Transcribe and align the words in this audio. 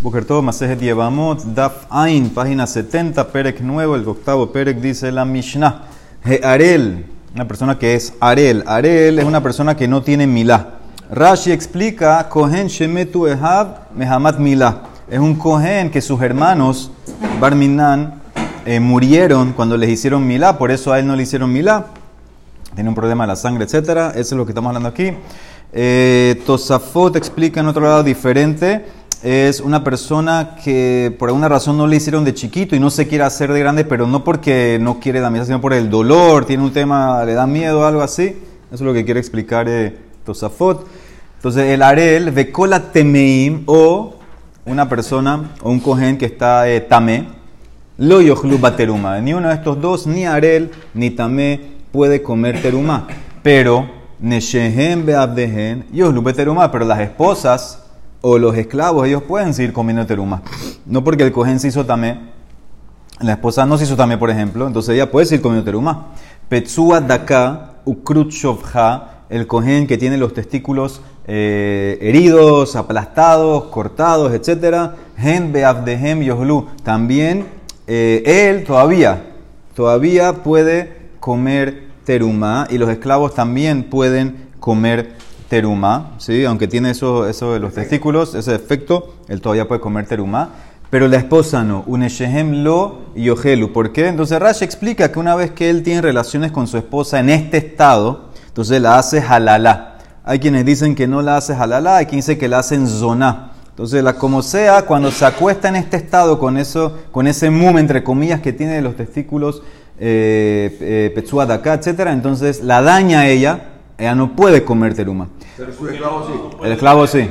Bokertov, 0.00 0.44
Masejet 0.44 0.80
Yevamot, 0.80 1.42
Daf 1.42 1.86
Ain, 1.90 2.30
página 2.30 2.68
70, 2.68 3.32
Perek 3.32 3.60
nuevo, 3.60 3.96
el 3.96 4.06
octavo 4.06 4.52
Perek 4.52 4.78
dice 4.80 5.10
la 5.10 5.24
Mishnah. 5.24 5.82
Arel, 6.44 7.04
una 7.34 7.48
persona 7.48 7.76
que 7.80 7.94
es 7.94 8.14
Arel. 8.20 8.62
Arel 8.68 9.18
es 9.18 9.24
una 9.24 9.42
persona 9.42 9.76
que 9.76 9.88
no 9.88 10.00
tiene 10.02 10.28
milá. 10.28 10.74
Rashi 11.10 11.50
explica, 11.50 12.28
Kohen 12.28 12.68
Shemetu 12.68 13.26
Ehab 13.26 13.92
Mehamat 13.92 14.38
Milá. 14.38 14.82
Es 15.10 15.18
un 15.18 15.34
Kohen 15.34 15.90
que 15.90 16.00
sus 16.00 16.22
hermanos, 16.22 16.92
Barminan, 17.40 18.22
eh, 18.66 18.78
murieron 18.78 19.52
cuando 19.52 19.76
les 19.76 19.90
hicieron 19.90 20.24
milá, 20.24 20.58
por 20.58 20.70
eso 20.70 20.92
a 20.92 21.00
él 21.00 21.08
no 21.08 21.16
le 21.16 21.24
hicieron 21.24 21.52
milá. 21.52 21.86
Tiene 22.72 22.88
un 22.88 22.94
problema 22.94 23.24
de 23.24 23.28
la 23.28 23.36
sangre, 23.36 23.64
etc. 23.64 24.14
Eso 24.14 24.14
es 24.14 24.32
lo 24.32 24.46
que 24.46 24.52
estamos 24.52 24.68
hablando 24.68 24.90
aquí. 24.90 25.12
Eh, 25.72 26.40
Tosafot 26.46 27.16
explica 27.16 27.58
en 27.58 27.66
otro 27.66 27.82
lado 27.82 28.04
diferente. 28.04 28.84
Es 29.22 29.60
una 29.60 29.82
persona 29.82 30.54
que 30.62 31.12
por 31.18 31.28
alguna 31.28 31.48
razón 31.48 31.76
no 31.76 31.88
le 31.88 31.96
hicieron 31.96 32.24
de 32.24 32.34
chiquito 32.34 32.76
y 32.76 32.78
no 32.78 32.88
se 32.88 33.08
quiere 33.08 33.24
hacer 33.24 33.52
de 33.52 33.58
grande, 33.58 33.84
pero 33.84 34.06
no 34.06 34.22
porque 34.22 34.78
no 34.80 35.00
quiere 35.00 35.20
la 35.20 35.28
misa, 35.28 35.44
sino 35.46 35.60
por 35.60 35.72
el 35.72 35.90
dolor, 35.90 36.44
tiene 36.44 36.62
un 36.62 36.72
tema, 36.72 37.24
le 37.24 37.34
da 37.34 37.44
miedo 37.44 37.84
algo 37.84 38.00
así. 38.00 38.36
Eso 38.66 38.74
es 38.74 38.80
lo 38.80 38.92
que 38.92 39.04
quiere 39.04 39.18
explicar 39.18 39.68
eh, 39.68 39.98
Tosafot. 40.24 40.86
Entonces, 41.34 41.64
el 41.64 41.82
arel, 41.82 42.30
vekola 42.30 42.92
temeim, 42.92 43.64
o 43.66 44.14
una 44.66 44.88
persona 44.88 45.50
o 45.62 45.70
un 45.70 45.80
cohen 45.80 46.16
que 46.16 46.26
está 46.26 46.68
eh, 46.68 46.80
tamé, 46.80 47.26
lo 47.96 48.20
yochlu 48.20 48.56
bateruma. 48.58 49.20
Ni 49.20 49.34
uno 49.34 49.48
de 49.48 49.54
estos 49.54 49.80
dos, 49.80 50.06
ni 50.06 50.26
arel 50.26 50.70
ni 50.94 51.10
tamé, 51.10 51.60
puede 51.90 52.22
comer 52.22 52.62
teruma. 52.62 53.08
Pero 53.42 53.90
Neshehem 54.20 55.04
beabdehen, 55.04 55.86
Yohlu 55.92 56.22
teruma, 56.32 56.70
pero 56.70 56.84
las 56.84 57.00
esposas 57.00 57.87
o 58.20 58.38
los 58.38 58.56
esclavos, 58.56 59.06
ellos 59.06 59.22
pueden 59.22 59.54
seguir 59.54 59.72
comiendo 59.72 60.06
teruma. 60.06 60.42
No 60.86 61.04
porque 61.04 61.22
el 61.22 61.32
cohen 61.32 61.60
se 61.60 61.68
hizo 61.68 61.86
tamé, 61.86 62.20
la 63.20 63.32
esposa 63.32 63.66
no 63.66 63.78
se 63.78 63.84
hizo 63.84 63.96
tamé, 63.96 64.16
por 64.18 64.30
ejemplo, 64.30 64.66
entonces 64.66 64.94
ella 64.94 65.10
puede 65.10 65.26
seguir 65.26 65.42
comiendo 65.42 65.64
teruma. 65.64 66.08
Petsua 66.48 67.00
daka 67.00 67.74
el 69.30 69.46
cohen 69.46 69.86
que 69.86 69.98
tiene 69.98 70.16
los 70.16 70.34
testículos 70.34 71.00
eh, 71.26 71.98
heridos, 72.00 72.74
aplastados, 72.76 73.64
cortados, 73.64 74.32
etc. 74.32 74.92
Hen 75.18 75.52
beabdehem 75.52 76.22
yohlu, 76.22 76.66
también 76.82 77.46
eh, 77.86 78.22
él 78.24 78.64
todavía, 78.64 79.24
todavía 79.74 80.42
puede 80.42 80.96
comer 81.20 81.88
teruma 82.04 82.66
y 82.70 82.78
los 82.78 82.88
esclavos 82.88 83.34
también 83.34 83.84
pueden 83.84 84.48
comer 84.60 85.10
teruma, 85.10 85.27
¿sí? 86.18 86.44
aunque 86.44 86.68
tiene 86.68 86.90
eso, 86.90 87.28
eso 87.28 87.52
de 87.52 87.60
los 87.60 87.74
testículos, 87.74 88.34
ese 88.34 88.54
efecto, 88.54 89.14
él 89.28 89.40
todavía 89.40 89.66
puede 89.66 89.80
comer 89.80 90.06
teruma. 90.06 90.50
Pero 90.90 91.06
la 91.06 91.18
esposa 91.18 91.64
no, 91.64 91.84
uneshehem 91.86 92.64
lo 92.64 93.00
y 93.14 93.28
ojelu. 93.28 93.72
¿Por 93.72 93.92
qué? 93.92 94.08
Entonces 94.08 94.38
Rashi 94.38 94.64
explica 94.64 95.12
que 95.12 95.18
una 95.18 95.34
vez 95.34 95.50
que 95.50 95.68
él 95.68 95.82
tiene 95.82 96.00
relaciones 96.00 96.50
con 96.50 96.66
su 96.66 96.78
esposa 96.78 97.20
en 97.20 97.28
este 97.28 97.58
estado, 97.58 98.30
entonces 98.46 98.80
la 98.80 98.98
hace 98.98 99.20
halalá. 99.20 99.98
Hay 100.24 100.38
quienes 100.38 100.64
dicen 100.64 100.94
que 100.94 101.06
no 101.06 101.20
la 101.20 101.36
hace 101.36 101.52
halalá, 101.52 101.98
hay 101.98 102.06
quien 102.06 102.20
dice 102.20 102.38
que 102.38 102.48
la 102.48 102.60
hacen 102.60 102.86
zoná. 102.86 103.52
Entonces, 103.70 104.02
la 104.02 104.14
como 104.14 104.42
sea, 104.42 104.82
cuando 104.82 105.12
se 105.12 105.24
acuesta 105.24 105.68
en 105.68 105.76
este 105.76 105.98
estado 105.98 106.38
con 106.40 106.56
eso, 106.58 106.98
con 107.12 107.28
ese 107.28 107.48
mum 107.48 107.78
entre 107.78 108.02
comillas 108.02 108.40
que 108.40 108.52
tiene 108.52 108.72
de 108.72 108.82
los 108.82 108.96
testículos 108.96 109.62
eh, 110.00 110.76
eh, 110.80 111.50
acá, 111.50 111.74
etc. 111.74 112.08
Entonces 112.08 112.62
la 112.62 112.82
daña 112.82 113.20
a 113.20 113.28
ella, 113.28 113.68
ella 113.98 114.14
no 114.14 114.34
puede 114.34 114.64
comer 114.64 114.94
teruma. 114.94 115.28
Pero 115.58 115.72
su 115.72 115.88
esclavo 115.88 116.26
sí. 116.26 116.64
El 116.64 116.72
esclavo 116.72 117.06
sí. 117.06 117.30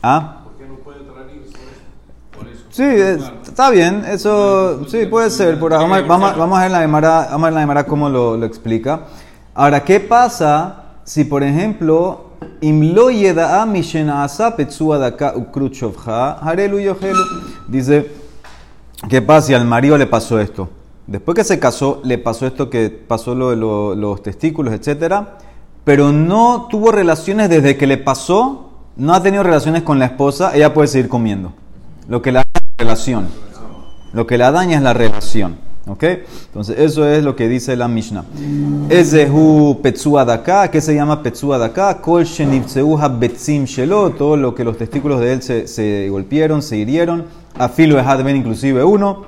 ¿Ah? 0.00 0.34
Sí, 2.70 2.84
está 2.84 3.70
bien, 3.70 4.04
eso 4.08 4.86
sí 4.86 5.06
puede 5.06 5.30
ser. 5.30 5.58
Por, 5.58 5.72
vamos, 5.72 6.06
vamos, 6.06 6.58
a 6.58 6.62
ver 6.62 6.70
la 6.70 6.80
Gemara, 6.82 7.26
vamos 7.32 7.50
a 7.50 7.66
ver 7.66 7.74
la 7.74 7.84
cómo 7.84 8.08
lo, 8.08 8.36
lo, 8.36 8.46
explica. 8.46 9.06
Ahora, 9.52 9.82
¿qué 9.82 9.98
pasa 9.98 10.84
si, 11.02 11.24
por 11.24 11.42
ejemplo? 11.42 12.26
Dice, 17.66 18.12
¿qué 19.08 19.22
pasa 19.22 19.46
si 19.48 19.54
al 19.54 19.64
marido 19.64 19.98
le 19.98 20.06
pasó 20.06 20.38
esto? 20.38 20.68
Después 21.08 21.34
que 21.34 21.42
se 21.42 21.58
casó, 21.58 22.00
le 22.04 22.18
pasó 22.18 22.46
esto 22.46 22.70
que 22.70 22.90
pasó 22.90 23.34
lo 23.34 23.50
de 23.50 23.56
los 23.96 24.22
testículos, 24.22 24.72
etc. 24.72 25.24
Pero 25.88 26.12
no 26.12 26.66
tuvo 26.68 26.92
relaciones 26.92 27.48
desde 27.48 27.78
que 27.78 27.86
le 27.86 27.96
pasó, 27.96 28.72
no 28.96 29.14
ha 29.14 29.22
tenido 29.22 29.42
relaciones 29.42 29.84
con 29.84 29.98
la 29.98 30.04
esposa, 30.04 30.54
ella 30.54 30.74
puede 30.74 30.86
seguir 30.86 31.08
comiendo. 31.08 31.54
Lo 32.10 32.20
que 32.20 32.30
la 32.30 32.40
daña 32.40 32.60
es 32.60 32.62
la 32.76 32.84
relación. 32.84 33.28
Lo 34.12 34.26
que 34.26 34.36
la 34.36 34.52
daña 34.52 34.76
es 34.76 34.82
la 34.82 34.92
relación. 34.92 35.56
¿Ok? 35.86 36.04
Entonces, 36.48 36.78
eso 36.78 37.08
es 37.08 37.24
lo 37.24 37.34
que 37.34 37.48
dice 37.48 37.74
la 37.74 37.88
Mishnah. 37.88 38.22
Ezehu 38.90 39.80
Petsua 39.80 40.26
Daka, 40.26 40.70
¿qué 40.70 40.82
se 40.82 40.94
llama 40.94 41.22
Petsua 41.22 41.56
Daka? 41.56 42.02
Kol 42.02 42.26
Betzim 43.18 43.64
Shelo, 43.64 44.10
todo 44.10 44.36
lo 44.36 44.54
que 44.54 44.64
los 44.64 44.76
testículos 44.76 45.20
de 45.20 45.32
él 45.32 45.42
se, 45.42 45.66
se 45.68 46.10
golpearon, 46.10 46.60
se 46.60 46.76
hirieron. 46.76 47.24
Afilo 47.58 47.98
Ehadben, 47.98 48.36
inclusive 48.36 48.84
uno. 48.84 49.24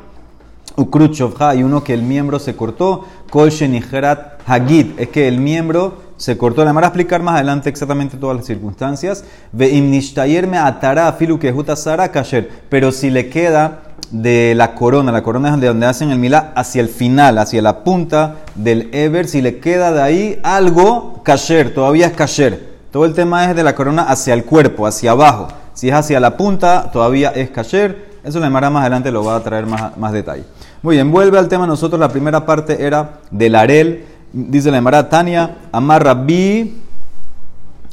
Ukruchovha, 0.77 1.55
y 1.55 1.63
uno 1.63 1.83
que 1.83 1.95
el 1.95 2.03
miembro 2.03 2.39
se 2.39 2.55
cortó, 2.55 3.07
Kol 3.31 3.49
Shenicherat 3.49 4.41
Hagid, 4.47 4.99
es 4.99 5.09
que 5.09 5.27
el 5.27 5.39
miembro 5.39 6.10
se 6.21 6.37
cortó. 6.37 6.63
Voy 6.63 6.83
a 6.83 6.87
explicar 6.87 7.23
más 7.23 7.37
adelante 7.37 7.71
exactamente 7.71 8.19
todas 8.19 8.37
las 8.37 8.45
circunstancias. 8.45 9.25
Imnishtayerme 9.59 10.59
atara 10.59 11.11
filu 11.15 11.39
sara 11.75 12.13
kasher, 12.13 12.47
pero 12.69 12.93
si 12.93 13.09
le 13.09 13.31
queda 13.31 13.81
de 14.11 14.55
la 14.55 14.75
corona, 14.75 15.13
la 15.13 15.23
corona 15.23 15.55
es 15.55 15.61
de 15.61 15.69
donde 15.69 15.87
hacen 15.87 16.11
el 16.11 16.19
milá, 16.19 16.53
hacia 16.55 16.83
el 16.83 16.89
final, 16.89 17.39
hacia 17.39 17.63
la 17.63 17.85
punta 17.85 18.37
del 18.55 18.91
Eber, 18.93 19.29
si 19.29 19.41
le 19.41 19.61
queda 19.61 19.93
de 19.93 20.03
ahí 20.03 20.41
algo, 20.43 21.23
kasher, 21.25 21.73
todavía 21.73 22.09
es 22.09 22.13
kasher. 22.13 22.69
Todo 22.91 23.07
el 23.07 23.15
tema 23.15 23.49
es 23.49 23.57
de 23.57 23.63
la 23.63 23.75
corona 23.75 24.03
hacia 24.03 24.35
el 24.35 24.45
cuerpo, 24.45 24.87
hacia 24.87 25.13
abajo. 25.13 25.49
Si 25.73 25.89
es 25.89 25.95
hacia 25.95 26.21
la 26.21 26.37
punta, 26.37 26.91
todavía 26.93 27.31
es 27.31 27.49
kasher. 27.49 28.11
Eso 28.23 28.41
le 28.41 28.45
llamará 28.45 28.69
más 28.69 28.83
adelante, 28.83 29.11
lo 29.11 29.25
va 29.25 29.37
a 29.37 29.41
traer 29.43 29.65
más, 29.65 29.97
más 29.97 30.13
detalle. 30.13 30.45
Muy 30.83 30.97
bien, 30.97 31.11
vuelve 31.11 31.39
al 31.39 31.49
tema. 31.49 31.67
Nosotros 31.67 31.99
la 31.99 32.11
primera 32.11 32.45
parte 32.45 32.85
era 32.85 33.21
del 33.31 33.55
Arel. 33.55 34.05
Dice 34.33 34.71
la 34.71 34.79
Emara 34.79 35.09
Tania, 35.09 35.59
Amar 35.73 36.05
Rabbi 36.05 36.73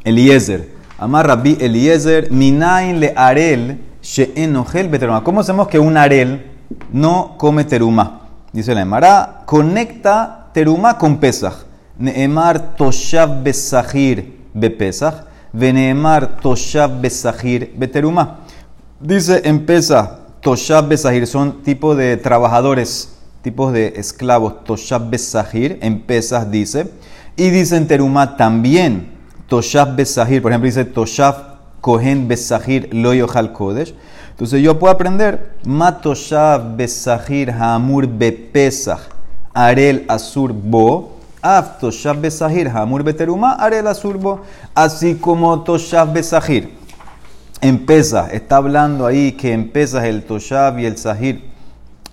Eliezer. 0.04 0.76
Amar 0.98 1.28
Rabbi 1.28 1.58
Eliezer, 1.60 2.32
Minain 2.32 3.00
le 3.00 3.14
Arel, 3.16 3.80
She'enogel 4.02 4.90
beteruma. 4.90 5.24
¿Cómo 5.24 5.44
sabemos 5.44 5.68
que 5.68 5.80
un 5.80 5.98
Arel 5.98 6.46
no 6.92 7.36
come 7.38 7.64
teruma? 7.64 8.22
Dice 8.52 8.74
la 8.74 8.82
Emara, 8.82 9.44
conecta 9.46 10.48
teruma 10.54 10.98
con 10.98 11.18
Pesach. 11.18 11.66
Neemar 11.98 12.76
Toshav 12.76 13.44
Besahir 13.44 14.38
Bepesach. 14.54 15.26
Veneemar 15.54 16.38
Toshav 16.38 17.02
Besahir 17.02 17.74
Beteruma. 17.76 18.42
Dice 19.00 19.42
en 19.44 19.66
Pesach 19.66 20.28
Toshab 20.42 20.88
Besahir 20.88 21.28
son 21.28 21.62
tipos 21.64 21.98
de 21.98 22.16
trabajadores, 22.16 23.17
tipos 23.48 23.72
de 23.72 23.94
esclavos. 23.96 24.66
Toshab 24.66 25.10
Besahir, 25.10 25.80
en 25.82 26.02
Pesas 26.02 26.52
dice. 26.52 26.92
Y 27.38 27.50
dice 27.50 27.78
en 27.78 27.88
Teruma 27.88 28.36
también 28.36 29.12
Toshab 29.48 29.96
Besahir. 29.96 30.42
Por 30.42 30.52
ejemplo, 30.52 30.66
dice 30.66 30.84
Toshab 30.84 31.36
Kohen 31.80 32.28
Besahir 32.28 32.94
Loyohal 32.94 33.54
Kodesh. 33.54 33.94
Entonces 34.32 34.62
yo 34.62 34.78
puedo 34.78 34.94
aprender 34.94 35.54
Ma 35.64 36.02
Toshab 36.02 36.76
Besahir 36.76 37.52
Hamur 37.52 38.06
Bepesach 38.06 39.00
Arel 39.54 40.04
Asur 40.10 40.52
Bo. 40.52 41.14
Af 41.42 41.82
Besahir 42.20 42.68
Hamur 42.68 43.02
Beteruma 43.02 43.54
Arel 43.54 43.88
Asur 43.88 44.18
Bo. 44.18 44.42
Así 44.76 45.16
como 45.16 45.62
Toshab 45.64 46.12
Besahir 46.12 46.78
Empeza, 47.62 48.28
está 48.32 48.58
hablando 48.58 49.08
ahí 49.08 49.32
que 49.32 49.52
empezas 49.52 50.04
el 50.04 50.24
Toshab 50.24 50.78
y 50.78 50.86
el 50.86 50.96
Sahir, 50.96 51.42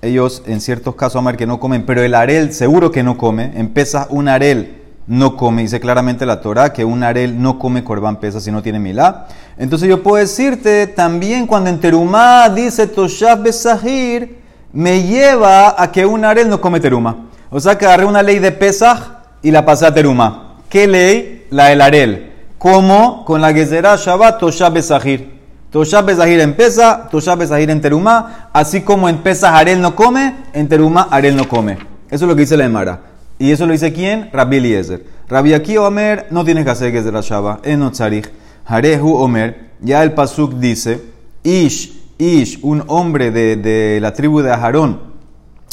ellos 0.04 0.42
en 0.46 0.60
ciertos 0.60 0.94
casos, 0.94 1.16
Amar, 1.16 1.36
que 1.36 1.46
no 1.46 1.60
comen, 1.60 1.86
pero 1.86 2.02
el 2.02 2.14
Arel 2.14 2.52
seguro 2.52 2.90
que 2.90 3.02
no 3.02 3.16
come. 3.16 3.52
Empezas 3.54 4.06
un 4.10 4.28
Arel 4.28 4.82
no 5.06 5.36
come, 5.36 5.62
dice 5.62 5.80
claramente 5.80 6.24
la 6.24 6.40
Torah 6.40 6.72
que 6.72 6.84
un 6.84 7.02
Arel 7.02 7.40
no 7.40 7.58
come 7.58 7.84
Corban 7.84 8.20
pesa 8.20 8.40
si 8.40 8.50
no 8.50 8.62
tiene 8.62 8.78
milá. 8.78 9.26
Entonces 9.58 9.88
yo 9.88 10.02
puedo 10.02 10.16
decirte 10.16 10.86
también 10.86 11.46
cuando 11.46 11.70
en 11.70 11.78
Terumá 11.78 12.48
dice 12.48 12.86
Toshab 12.86 13.42
Besahir, 13.42 14.38
me 14.72 15.02
lleva 15.02 15.80
a 15.80 15.92
que 15.92 16.06
un 16.06 16.24
Arel 16.24 16.48
no 16.48 16.60
come 16.60 16.80
Terumá. 16.80 17.26
O 17.50 17.60
sea 17.60 17.76
que 17.76 17.84
agarré 17.84 18.06
una 18.06 18.22
ley 18.22 18.38
de 18.38 18.50
Pesach 18.50 18.98
y 19.42 19.50
la 19.50 19.64
pasé 19.64 19.86
a 19.86 19.94
Terumá. 19.94 20.56
¿Qué 20.68 20.86
ley? 20.86 21.46
La 21.50 21.66
del 21.66 21.82
Arel. 21.82 22.32
¿Cómo? 22.58 23.24
Con 23.24 23.40
la 23.40 23.52
que 23.52 23.66
será 23.66 23.96
Shabbat 23.96 24.40
Toshab 24.40 24.72
Besahir. 24.72 25.33
Toshab 25.74 26.06
Bezahir 26.06 26.38
en 26.38 26.54
Pesa, 26.54 27.08
Toshab 27.10 27.40
Bezahir 27.40 27.68
en 27.68 27.80
Terumá, 27.80 28.48
así 28.52 28.82
como 28.82 29.08
en 29.08 29.18
Pesa 29.18 29.58
Arel 29.58 29.80
no 29.80 29.96
come, 29.96 30.36
en 30.52 30.68
Terumá 30.68 31.08
Arel 31.10 31.34
no 31.34 31.48
come. 31.48 31.78
Eso 32.08 32.26
es 32.26 32.28
lo 32.28 32.36
que 32.36 32.42
dice 32.42 32.56
la 32.56 32.64
Emara. 32.64 33.00
¿Y 33.40 33.50
eso 33.50 33.66
lo 33.66 33.72
dice 33.72 33.92
quién? 33.92 34.30
Rabbi 34.32 34.58
Eliezer. 34.58 35.04
Rabbi 35.28 35.52
Aki 35.52 35.76
Omer, 35.78 36.28
no 36.30 36.44
tienes 36.44 36.64
que 36.64 36.70
hacer 36.70 36.92
que 36.92 36.98
es 36.98 37.04
de 37.04 37.10
la 37.10 37.22
Shaba, 37.22 37.58
en 37.64 37.82
Otzarich. 37.82 38.30
Harehu 38.64 39.16
Omer, 39.16 39.72
ya 39.80 40.04
el 40.04 40.12
Pasuk 40.12 40.54
dice, 40.60 41.02
Ish 41.42 42.04
Ish, 42.18 42.60
un 42.62 42.84
hombre 42.86 43.32
de, 43.32 43.56
de 43.56 43.98
la 44.00 44.14
tribu 44.14 44.42
de 44.42 44.52
Aharón, 44.52 45.00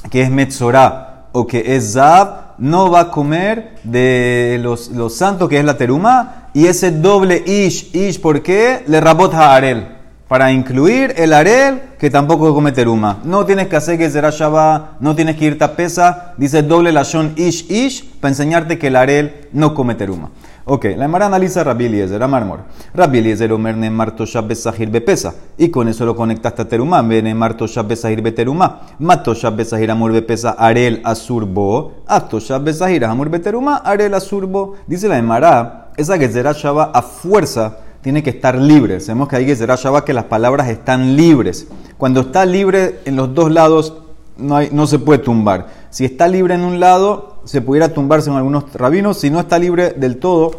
que 0.10 0.24
es 0.24 0.32
Metzorah 0.32 1.28
o 1.32 1.46
que 1.46 1.76
es 1.76 1.94
Zab, 1.94 2.56
no 2.58 2.90
va 2.90 3.02
a 3.02 3.12
comer 3.12 3.76
de 3.84 4.60
los, 4.64 4.90
los 4.90 5.16
santos, 5.16 5.48
que 5.48 5.60
es 5.60 5.66
la 5.66 5.78
teruma, 5.78 6.41
y 6.54 6.68
ese 6.68 6.92
doble 6.92 7.44
Ish, 7.46 7.96
Ish, 7.96 8.20
¿por 8.20 8.42
qué? 8.42 8.84
Le 8.88 9.00
rabot 9.00 9.34
Arel. 9.34 9.88
Para 10.28 10.52
incluir 10.52 11.14
el 11.18 11.34
Arel, 11.34 11.82
que 12.00 12.10
tampoco 12.10 12.54
come 12.54 12.72
teruma. 12.72 13.20
No 13.24 13.46
tienes 13.46 13.68
que 13.68 13.76
hacer 13.76 13.98
que 13.98 14.10
será 14.10 14.30
Shabbat, 14.30 15.02
no 15.02 15.14
tienes 15.14 15.36
que 15.36 15.46
irte 15.46 15.64
a 15.64 15.76
pesa, 15.76 16.34
dice 16.38 16.64
doble 16.64 16.92
lashon 16.92 17.34
Ish, 17.36 17.70
Ish, 17.70 18.06
para 18.20 18.30
enseñarte 18.30 18.80
que 18.80 18.88
el 18.88 18.96
Arel 18.96 19.50
no 19.52 19.74
come 19.74 19.96
teruma. 19.96 20.30
Ok, 20.64 20.86
la 20.96 21.06
Emara 21.06 21.26
analiza 21.26 21.64
Rabbi 21.64 21.86
Eliezer, 21.86 22.22
Amarmor. 22.22 22.60
Rabbi 22.94 23.18
Eliezer 23.18 23.52
omer 23.52 23.76
nemar 23.76 24.16
toshab 24.16 24.48
besahir 24.48 24.92
bepesa. 24.92 25.34
Y 25.58 25.70
con 25.70 25.88
eso 25.88 26.06
lo 26.06 26.16
conectaste 26.16 26.62
a 26.62 26.68
teruma. 26.68 27.02
Ve 27.02 27.24
nemar 27.24 27.58
toshab 27.58 27.88
besahir 27.88 28.22
beteruma. 28.22 28.82
Mat 29.00 29.24
toshab 29.24 29.56
besahir 29.56 29.90
amur 29.90 30.12
bepesa 30.12 30.52
arel 30.52 31.02
asurbo. 31.04 32.04
At 32.06 32.30
toshab 32.30 32.64
besahir 32.64 33.06
amur 33.06 33.30
beteruma 33.30 33.78
arel 33.78 34.14
asurbo. 34.14 34.76
Dice 34.86 35.08
la 35.08 35.18
Emara, 35.18 35.90
esa 35.98 36.20
que 36.20 36.30
será 36.30 36.54
Shabbat 36.54 36.96
a 36.96 37.02
fuerza 37.02 37.80
tiene 38.02 38.22
que 38.22 38.30
estar 38.30 38.56
libre. 38.56 39.00
Sabemos 39.00 39.30
que 39.30 39.38
hay 39.38 39.48
que 39.48 39.56
será 39.56 39.76
Shabbat 39.76 40.04
que 40.04 40.14
las 40.14 40.26
palabras 40.26 40.70
están 40.70 41.16
libres. 41.16 41.68
Cuando 41.98 42.22
está 42.22 42.46
libre 42.46 43.00
en 43.06 43.16
los 43.16 43.34
dos 43.34 43.52
lados, 43.52 43.96
no, 44.38 44.56
hay, 44.56 44.70
no 44.72 44.86
se 44.86 45.00
puede 45.00 45.20
tumbar. 45.20 45.81
Si 45.92 46.06
está 46.06 46.28
libre 46.28 46.56
en 46.56 46.62
un 46.62 46.80
lado, 46.80 47.42
se 47.44 47.62
pudiera 47.62 47.94
tumbar 47.94 48.22
según 48.22 48.38
algunos 48.38 48.74
rabinos. 48.74 49.20
Si 49.20 49.30
no 49.30 49.40
está 49.42 49.60
libre 49.60 49.92
del 49.92 50.18
todo, 50.18 50.52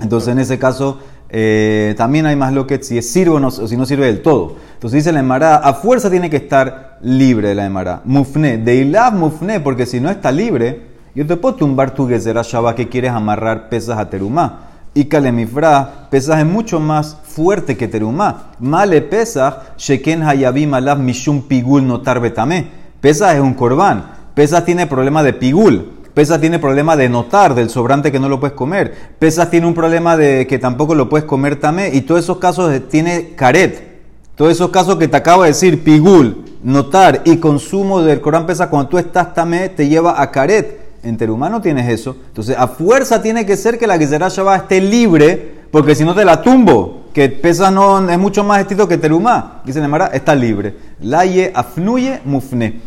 entonces 0.00 0.32
en 0.32 0.40
ese 0.40 0.58
caso 0.58 0.98
eh, 1.28 1.94
también 1.96 2.26
hay 2.26 2.34
más 2.34 2.52
lo 2.52 2.66
que 2.66 2.82
si 2.82 2.98
es 2.98 3.10
sirve 3.10 3.36
o, 3.36 3.40
no, 3.40 3.50
si 3.52 3.76
no 3.76 3.86
sirve 3.86 4.06
del 4.06 4.22
todo. 4.22 4.56
Entonces 4.74 5.04
dice 5.04 5.12
la 5.12 5.20
Emara, 5.20 5.56
a 5.56 5.74
fuerza 5.74 6.10
tiene 6.10 6.28
que 6.28 6.36
estar 6.36 6.98
libre 7.02 7.54
la 7.54 7.64
Emara. 7.64 8.02
Mufne, 8.04 8.58
de 8.58 8.74
ilab 8.74 9.14
mufne, 9.14 9.60
porque 9.60 9.86
si 9.86 10.00
no 10.00 10.10
está 10.10 10.32
libre, 10.32 10.82
yo 11.14 11.26
te 11.26 11.36
puedo 11.36 11.54
tumbar 11.54 11.94
tu 11.94 12.08
gezerá 12.08 12.42
Shabbat 12.42 12.76
que 12.76 12.88
quieres 12.88 13.12
amarrar 13.12 13.68
pesas 13.68 13.98
a 13.98 14.10
terumá. 14.10 14.66
Y 14.92 15.04
kalemifra, 15.04 16.08
pesas 16.10 16.40
es 16.40 16.46
mucho 16.46 16.80
más 16.80 17.16
fuerte 17.22 17.76
que 17.76 17.86
terumá. 17.86 18.50
Male 18.58 19.00
pesas, 19.02 19.54
sheken 19.78 20.24
hayabim 20.24 20.74
alav 20.74 20.98
mishum 20.98 21.42
pigul 21.42 21.86
notar 21.86 22.20
betame. 22.20 22.66
Pesas 23.00 23.36
es 23.36 23.40
un 23.40 23.54
corbán. 23.54 24.19
Pesas 24.34 24.64
tiene 24.64 24.86
problema 24.86 25.22
de 25.22 25.32
pigul. 25.32 25.92
Pesas 26.14 26.40
tiene 26.40 26.58
problema 26.58 26.96
de 26.96 27.08
notar, 27.08 27.54
del 27.54 27.70
sobrante 27.70 28.10
que 28.10 28.18
no 28.18 28.28
lo 28.28 28.40
puedes 28.40 28.56
comer. 28.56 28.94
Pesas 29.18 29.50
tiene 29.50 29.66
un 29.66 29.74
problema 29.74 30.16
de 30.16 30.46
que 30.46 30.58
tampoco 30.58 30.94
lo 30.94 31.08
puedes 31.08 31.24
comer 31.24 31.56
tamé. 31.56 31.90
Y 31.94 32.02
todos 32.02 32.22
esos 32.22 32.38
casos 32.38 32.88
tiene 32.88 33.34
caret. 33.36 33.90
Todos 34.34 34.52
esos 34.52 34.70
casos 34.70 34.96
que 34.96 35.06
te 35.06 35.16
acabo 35.16 35.42
de 35.42 35.48
decir, 35.48 35.84
pigul, 35.84 36.44
notar 36.62 37.22
y 37.24 37.36
consumo 37.36 38.02
del 38.02 38.20
Corán 38.20 38.46
pesa 38.46 38.70
cuando 38.70 38.88
tú 38.88 38.98
estás 38.98 39.34
tamé, 39.34 39.68
te 39.68 39.88
lleva 39.88 40.20
a 40.20 40.30
caret. 40.30 40.80
En 41.02 41.16
terumá 41.16 41.48
no 41.48 41.60
tienes 41.60 41.88
eso. 41.88 42.16
Entonces, 42.28 42.56
a 42.58 42.66
fuerza 42.66 43.22
tiene 43.22 43.46
que 43.46 43.56
ser 43.56 43.78
que 43.78 43.86
la 43.86 43.98
Gezerá 43.98 44.28
Shabbat 44.28 44.62
esté 44.62 44.80
libre, 44.80 45.60
porque 45.70 45.94
si 45.94 46.04
no 46.04 46.14
te 46.14 46.24
la 46.24 46.42
tumbo. 46.42 47.00
Que 47.12 47.28
pesa 47.28 47.70
no 47.70 48.08
es 48.08 48.18
mucho 48.18 48.44
más 48.44 48.60
estricto 48.60 48.86
que 48.86 48.96
terumá. 48.96 49.62
Dice 49.64 49.80
Nemara, 49.80 50.06
está 50.06 50.34
libre. 50.34 50.74
Laye 51.00 51.50
afnuye 51.54 52.20
mufne. 52.24 52.80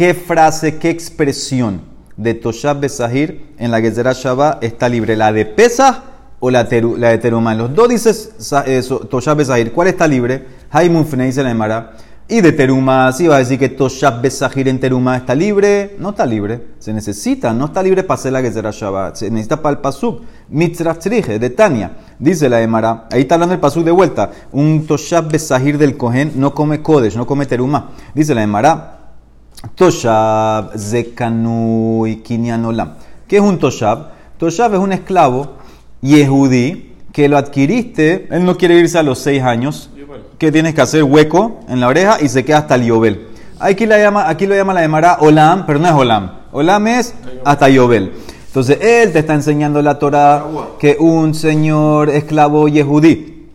¿Qué 0.00 0.14
frase, 0.14 0.78
qué 0.78 0.88
expresión 0.88 1.82
de 2.16 2.32
Toshab 2.32 2.80
Besahir 2.80 3.52
en 3.58 3.70
la 3.70 3.82
Gezerá 3.82 4.14
Shabbat 4.14 4.64
está 4.64 4.88
libre? 4.88 5.14
¿La 5.14 5.30
de 5.30 5.44
Pesach 5.44 5.94
o 6.38 6.50
la, 6.50 6.66
teru, 6.66 6.96
la 6.96 7.10
de 7.10 7.18
Terumá? 7.18 7.54
Los 7.54 7.74
dos 7.74 7.86
dices 7.90 8.32
Toshab 9.10 9.36
Besahir. 9.36 9.72
¿Cuál 9.72 9.88
está 9.88 10.08
libre? 10.08 10.46
Hay 10.70 10.88
mufne, 10.88 11.26
dice 11.26 11.44
Nemara. 11.44 11.98
Y 12.28 12.40
de 12.40 12.52
Teruma, 12.52 13.12
si 13.12 13.26
va 13.26 13.36
a 13.36 13.38
decir 13.40 13.58
que 13.58 13.68
Toshab 13.68 14.22
Besahir 14.22 14.68
en 14.68 14.80
Teruma 14.80 15.18
está 15.18 15.34
libre, 15.34 15.96
no 15.98 16.08
está 16.10 16.24
libre. 16.24 16.68
Se 16.78 16.94
necesita, 16.94 17.52
no 17.52 17.66
está 17.66 17.82
libre 17.82 18.02
para 18.02 18.18
hacer 18.18 18.32
la 18.32 18.40
Gezerá 18.40 18.70
Shabbat. 18.70 19.16
Se 19.16 19.30
necesita 19.30 19.60
para 19.60 19.74
el 19.74 19.82
Pasuk. 19.82 20.22
Trije, 20.98 21.38
de 21.38 21.50
Tania. 21.50 21.90
Dice 22.18 22.48
la 22.48 22.62
Emara, 22.62 23.06
ahí 23.12 23.20
está 23.20 23.34
hablando 23.34 23.54
el 23.54 23.60
Pasuk 23.60 23.84
de 23.84 23.90
vuelta. 23.90 24.30
Un 24.50 24.86
Toshab 24.86 25.30
Besahir 25.30 25.76
del 25.76 25.98
Kohen 25.98 26.32
no 26.36 26.54
come 26.54 26.80
Kodesh, 26.80 27.16
no 27.16 27.26
come 27.26 27.44
Teruma. 27.44 27.90
Dice 28.14 28.34
la 28.34 28.42
Emara, 28.42 28.99
Toshab 29.74 30.76
Zekanu 30.78 32.06
y 32.06 32.16
Kinyan 32.16 32.64
Olam. 32.64 32.94
¿Qué 33.28 33.36
es 33.36 33.42
un 33.42 33.58
Toshab? 33.58 34.10
Toshab 34.38 34.74
es 34.74 34.80
un 34.80 34.92
esclavo 34.92 35.56
yehudí 36.00 36.94
que 37.12 37.28
lo 37.28 37.36
adquiriste, 37.36 38.28
él 38.30 38.44
no 38.44 38.56
quiere 38.56 38.76
irse 38.76 38.98
a 38.98 39.02
los 39.02 39.18
seis 39.18 39.42
años, 39.42 39.90
que 40.38 40.52
tienes 40.52 40.74
que 40.74 40.80
hacer 40.80 41.04
hueco 41.04 41.60
en 41.68 41.80
la 41.80 41.88
oreja 41.88 42.18
y 42.20 42.28
se 42.28 42.44
queda 42.44 42.58
hasta 42.58 42.76
el 42.76 42.84
Yobel. 42.84 43.28
Aquí, 43.58 43.84
la 43.84 43.98
llama, 43.98 44.28
aquí 44.28 44.46
lo 44.46 44.54
llama 44.54 44.72
la 44.72 44.80
llamará 44.80 45.18
Olam, 45.20 45.66
pero 45.66 45.78
no 45.78 45.86
es 45.88 45.92
Olam. 45.92 46.30
Olam 46.52 46.86
es 46.86 47.14
hasta 47.44 47.68
Yobel. 47.68 48.12
Entonces 48.46 48.78
él 48.80 49.12
te 49.12 49.20
está 49.20 49.34
enseñando 49.34 49.82
la 49.82 49.98
Torah 49.98 50.44
que 50.78 50.96
un 50.98 51.34
señor 51.34 52.08
esclavo 52.08 52.68
yehudí, 52.68 53.48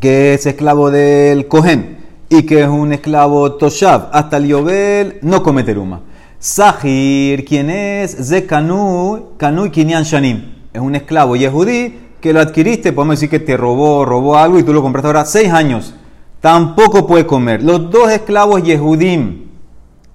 que 0.00 0.34
es 0.34 0.46
esclavo 0.46 0.90
del 0.90 1.46
Cohen, 1.46 1.98
y 2.28 2.42
que 2.44 2.62
es 2.62 2.68
un 2.68 2.92
esclavo 2.92 3.52
Toshav 3.54 4.08
hasta 4.12 4.36
el 4.38 4.46
Yobel, 4.46 5.18
no 5.22 5.42
come 5.42 5.62
teruma. 5.62 6.00
Sahir, 6.38 7.44
quien 7.44 7.70
es 7.70 8.16
Zekanu, 8.28 9.30
Kanu 9.36 9.66
y 9.66 9.70
Kinyan 9.70 10.04
Shanim. 10.04 10.42
Es 10.72 10.80
un 10.80 10.94
esclavo 10.94 11.36
yehudí 11.36 11.94
que 12.20 12.32
lo 12.32 12.40
adquiriste, 12.40 12.92
podemos 12.92 13.16
decir 13.16 13.30
que 13.30 13.40
te 13.40 13.56
robó, 13.56 14.04
robó 14.04 14.36
algo 14.36 14.58
y 14.58 14.62
tú 14.62 14.72
lo 14.72 14.82
compraste 14.82 15.06
ahora 15.06 15.24
seis 15.24 15.50
años. 15.50 15.94
Tampoco 16.40 17.06
puede 17.06 17.26
comer. 17.26 17.62
Los 17.62 17.90
dos 17.90 18.10
esclavos 18.10 18.62
Yehudim 18.62 19.44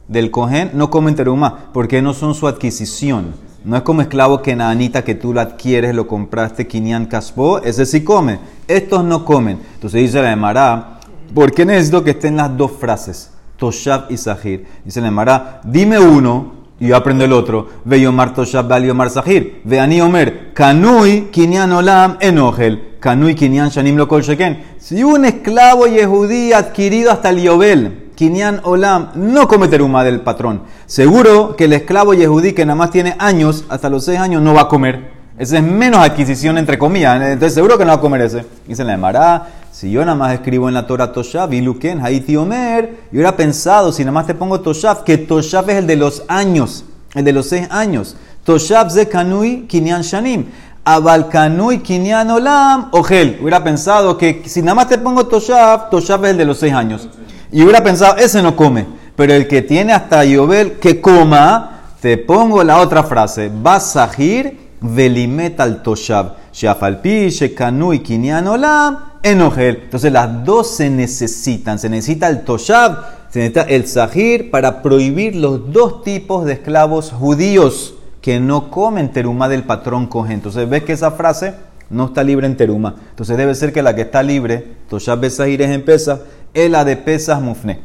del 0.08 0.30
Cohen 0.30 0.72
no 0.74 0.90
comen 0.90 1.16
teruma 1.16 1.70
porque 1.74 2.02
no 2.02 2.14
son 2.14 2.36
su 2.36 2.48
adquisición. 2.48 3.34
No 3.64 3.76
es 3.76 3.82
como 3.84 4.02
esclavo 4.02 4.42
que 4.42 4.56
nanita 4.56 5.04
que 5.04 5.16
tú 5.16 5.34
lo 5.34 5.42
adquieres, 5.42 5.94
lo 5.94 6.08
compraste, 6.08 6.68
Kinyan 6.68 7.08
Kaspo, 7.08 7.60
ese 7.60 7.86
sí 7.86 8.04
come. 8.04 8.40
Estos 8.68 9.04
no 9.04 9.26
comen. 9.26 9.60
Entonces 9.74 10.02
dice 10.02 10.22
la 10.22 10.32
Emara, 10.32 10.99
¿por 11.34 11.52
qué 11.52 11.66
necesito 11.66 12.04
que 12.04 12.12
estén 12.12 12.38
las 12.38 12.56
dos 12.56 12.72
frases? 12.80 13.32
Toshab 13.58 14.10
y 14.10 14.18
Sahir. 14.18 14.66
Dice 14.86 15.02
la 15.02 15.10
Emara, 15.10 15.62
dime 15.64 16.00
uno 16.00 16.54
y 16.80 16.88
yo 16.88 16.96
aprendo 16.96 17.26
el 17.26 17.34
otro. 17.34 17.68
Ve 17.84 18.00
Yomar 18.00 18.34
Toshab, 18.34 18.68
Ve 18.68 18.88
Yomar 18.88 19.10
Sahir. 19.10 19.62
Ve 19.66 19.80
Ani 19.80 20.02
Omer, 20.02 20.54
Kanui, 20.54 21.28
Kinyan 21.32 21.72
Olam, 21.74 22.18
Enogel. 22.22 22.96
Kanui, 23.00 23.36
Kinyan 23.36 23.70
Shanim 23.70 23.98
Lokol 23.98 24.24
Sheken. 24.24 24.64
Si 24.78 25.04
un 25.04 25.26
esclavo 25.26 25.88
yehudí 25.88 26.54
adquirido 26.54 27.12
hasta 27.12 27.30
el 27.30 27.42
Yobel, 27.42 28.12
Kinyan 28.16 28.62
Olam, 28.64 29.12
no 29.16 29.48
come 29.48 29.68
teruma 29.68 30.04
del 30.04 30.22
patrón. 30.22 30.64
Seguro 30.86 31.56
que 31.56 31.66
el 31.66 31.74
esclavo 31.74 32.14
yehudí 32.14 32.54
que 32.54 32.66
nada 32.66 32.76
más 32.76 32.92
tiene 32.92 33.16
años, 33.20 33.66
hasta 33.70 33.90
los 33.90 34.06
seis 34.06 34.20
años, 34.20 34.42
no 34.42 34.54
va 34.54 34.62
a 34.62 34.68
comer. 34.68 35.20
Ese 35.38 35.56
es 35.56 35.64
menos 35.64 36.02
adquisición, 36.02 36.58
entre 36.58 36.78
comillas. 36.78 37.22
Entonces, 37.22 37.54
seguro 37.54 37.78
que 37.78 37.86
no 37.86 37.92
va 37.92 37.98
a 37.98 38.02
comer 38.02 38.22
ese. 38.22 38.46
Dice 38.68 38.84
la 38.84 38.94
Emara, 38.94 39.48
si 39.80 39.90
yo 39.90 40.02
nada 40.02 40.16
más 40.16 40.34
escribo 40.34 40.68
en 40.68 40.74
la 40.74 40.86
Torah 40.86 41.14
Toshav, 41.14 41.54
Iluken, 41.54 42.02
Haiti 42.02 42.36
Omer, 42.36 42.98
yo 43.14 43.14
hubiera 43.14 43.38
pensado, 43.38 43.94
si 43.94 44.04
nada 44.04 44.12
más 44.12 44.28
te 44.28 44.36
pongo 44.36 44.60
Toshav, 44.60 45.06
que 45.06 45.18
Toshav 45.18 45.70
es 45.70 45.78
el 45.78 45.88
de 45.88 45.96
los 45.96 46.22
años, 46.28 46.84
el 47.14 47.24
de 47.24 47.32
los 47.32 47.48
seis 47.48 47.66
años. 47.72 48.18
Toshav 48.44 48.92
ze 48.92 49.08
Kanui 49.08 49.68
Kinyan 49.70 50.02
Shanim. 50.02 50.48
Abal 50.84 51.30
Kanui 51.30 51.80
Kinyan 51.80 52.30
Olam, 52.30 52.90
Ogel. 52.92 53.38
Hubiera 53.42 53.64
pensado 53.64 54.18
que 54.18 54.44
si 54.48 54.62
nada 54.62 54.76
más 54.76 54.90
te 54.90 54.98
pongo 54.98 55.28
Toshav, 55.28 55.90
Toshav 55.90 56.26
es 56.26 56.32
el 56.32 56.38
de 56.40 56.46
los 56.46 56.58
seis 56.58 56.74
años. 56.74 57.08
Y 57.50 57.64
hubiera 57.64 57.82
pensado, 57.82 58.18
ese 58.18 58.42
no 58.42 58.58
come. 58.58 58.86
Pero 59.16 59.34
el 59.34 59.48
que 59.48 59.62
tiene 59.62 59.94
hasta 59.94 60.26
Yobel 60.26 60.74
que 60.74 61.00
coma, 61.00 61.84
te 62.02 62.18
pongo 62.18 62.66
la 62.66 62.80
otra 62.80 63.04
frase. 63.04 63.50
Basahir 63.50 64.60
velimet 64.82 65.58
al 65.62 65.82
Toshav. 65.82 66.34
Shafalpi, 66.52 67.30
Shekanui 67.30 68.00
Kinyan 68.00 68.46
Olam 68.46 69.09
enogel. 69.24 69.82
Entonces 69.84 70.12
las 70.12 70.44
dos 70.46 70.70
se 70.76 70.90
necesitan. 70.90 71.80
Se 71.80 71.90
necesita 71.90 72.28
el 72.30 72.44
toshab, 72.44 72.98
se 73.30 73.40
necesita 73.40 73.62
el 73.64 73.88
sahir 73.88 74.52
para 74.52 74.82
prohibir 74.82 75.36
los 75.36 75.72
dos 75.72 76.04
tipos 76.04 76.46
de 76.46 76.54
esclavos 76.54 77.12
judíos 77.12 77.96
que 78.22 78.40
no 78.40 78.70
comen 78.70 79.12
teruma 79.12 79.50
del 79.50 79.64
patrón 79.64 80.08
cogen. 80.08 80.34
Entonces 80.34 80.70
ves 80.70 80.84
que 80.84 80.94
esa 80.94 81.12
frase 81.12 81.54
no 81.90 82.06
está 82.06 82.24
libre 82.24 82.48
en 82.48 82.58
teruma. 82.58 82.96
Entonces 83.10 83.38
debe 83.38 83.56
ser 83.56 83.74
que 83.74 83.82
la 83.82 83.96
que 83.96 84.02
está 84.02 84.24
libre, 84.24 84.76
toshab 84.90 85.20
besahir 85.20 85.62
es 85.62 85.70
en 85.72 85.84
pesa, 85.84 86.22
es 86.54 86.70
la 86.70 86.86
de 86.86 86.98
pesas 86.98 87.42
mufne. 87.42 87.82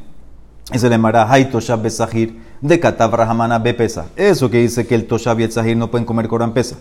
Ese 0.73 0.88
le 0.88 0.95
llamará 0.95 1.31
hay 1.31 1.47
toshab 1.47 1.83
besahir 1.83 2.43
de 2.61 2.81
katav 2.81 3.14
rahamana 3.14 3.59
bepesa. 3.59 4.07
Eso 4.17 4.50
que 4.50 4.59
dice 4.59 4.87
que 4.87 4.95
el 4.95 5.07
toshab 5.07 5.41
y 5.41 5.45
el 5.45 5.53
sahir 5.53 5.76
no 5.76 5.91
pueden 5.91 6.07
comer 6.07 6.29
coran 6.29 6.53
pesa. 6.53 6.76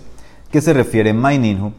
¿Qué 0.52 0.62
se 0.62 0.74
refiere? 0.74 1.14
Maininhu. 1.14 1.74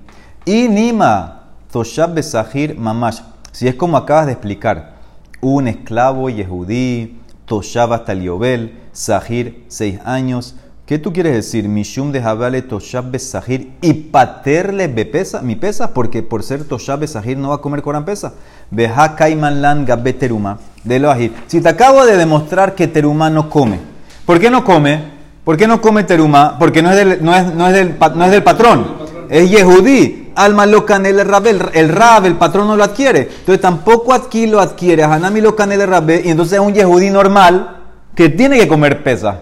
Y 0.45 0.69
nima. 0.69 1.44
Toshab 1.75 2.15
Besahir 2.15 2.79
Mamash. 2.79 3.19
Si 3.51 3.67
es 3.67 3.75
como 3.75 3.97
acabas 3.97 4.27
de 4.27 4.33
explicar, 4.33 4.95
un 5.41 5.67
esclavo 5.67 6.31
yehudí, 6.31 7.19
Toshab 7.47 7.93
hasta 7.95 8.13
el 8.13 8.23
Yobel, 8.23 8.79
Sahir, 8.93 9.65
seis 9.67 9.99
años. 10.05 10.55
¿Qué 10.87 11.01
tú 11.01 11.13
quieres 11.13 11.35
decir? 11.35 11.69
Mishum 11.69 12.13
de 12.13 12.23
Jabale 12.23 12.63
Toshab 12.63 13.11
Besahir 13.11 13.73
y 13.83 13.93
paterle 13.93 14.87
bepesa, 14.87 15.43
mi 15.43 15.57
pesa, 15.57 15.93
porque 15.93 16.23
por 16.23 16.45
ser 16.45 16.63
Toshab 16.63 17.01
Besahir 17.01 17.39
no 17.39 17.49
va 17.49 17.57
a 17.57 17.61
comer 17.61 17.83
Corán 17.83 18.05
pesa. 18.05 18.35
Beha 18.71 19.17
Kaiman 19.17 19.61
Lan 19.61 19.85
Gabeteruma. 19.85 20.61
de 20.85 21.01
lo. 21.01 21.13
Si 21.49 21.61
te 21.61 21.69
acabo 21.69 22.07
de 22.07 22.17
demostrar 22.17 22.77
que 22.77 22.87
terumá 22.87 23.31
no 23.31 23.51
come, 23.51 23.81
¿por 24.25 24.39
qué 24.39 24.49
no 24.49 24.65
come? 24.65 25.03
¿Por 25.43 25.57
qué 25.57 25.67
no 25.67 25.81
come 25.81 26.05
terumá? 26.05 26.57
Porque 26.57 26.83
no 26.83 26.93
es 26.93 26.97
del, 26.97 27.25
no 27.25 27.35
es, 27.35 27.53
no 27.53 27.67
es 27.67 27.75
del, 27.75 27.97
no 28.15 28.25
es 28.27 28.31
del 28.31 28.45
patrón, 28.45 28.87
es 29.29 29.51
yehudí. 29.51 30.24
Alma 30.37 30.67
lo 30.67 30.85
canel 30.85 31.21
el 31.21 31.27
rabé, 31.27 31.51
el, 31.51 31.89
rab, 31.89 32.27
el 32.27 32.37
patrón 32.37 32.67
no 32.67 32.77
lo 32.77 32.85
adquiere. 32.85 33.29
Entonces 33.39 33.61
tampoco 33.61 34.13
aquí 34.13 34.47
lo 34.47 34.61
adquiere, 34.61 35.03
Hanami 35.05 35.41
lo 35.41 35.55
canel 35.55 35.81
el 35.81 35.89
rabé, 35.89 36.23
y 36.25 36.31
entonces 36.31 36.55
es 36.55 36.61
un 36.61 36.75
yehudí 36.75 37.11
normal 37.11 37.79
que 38.15 38.29
tiene 38.29 38.59
que 38.59 38.69
comer 38.69 39.03
pesa. 39.03 39.41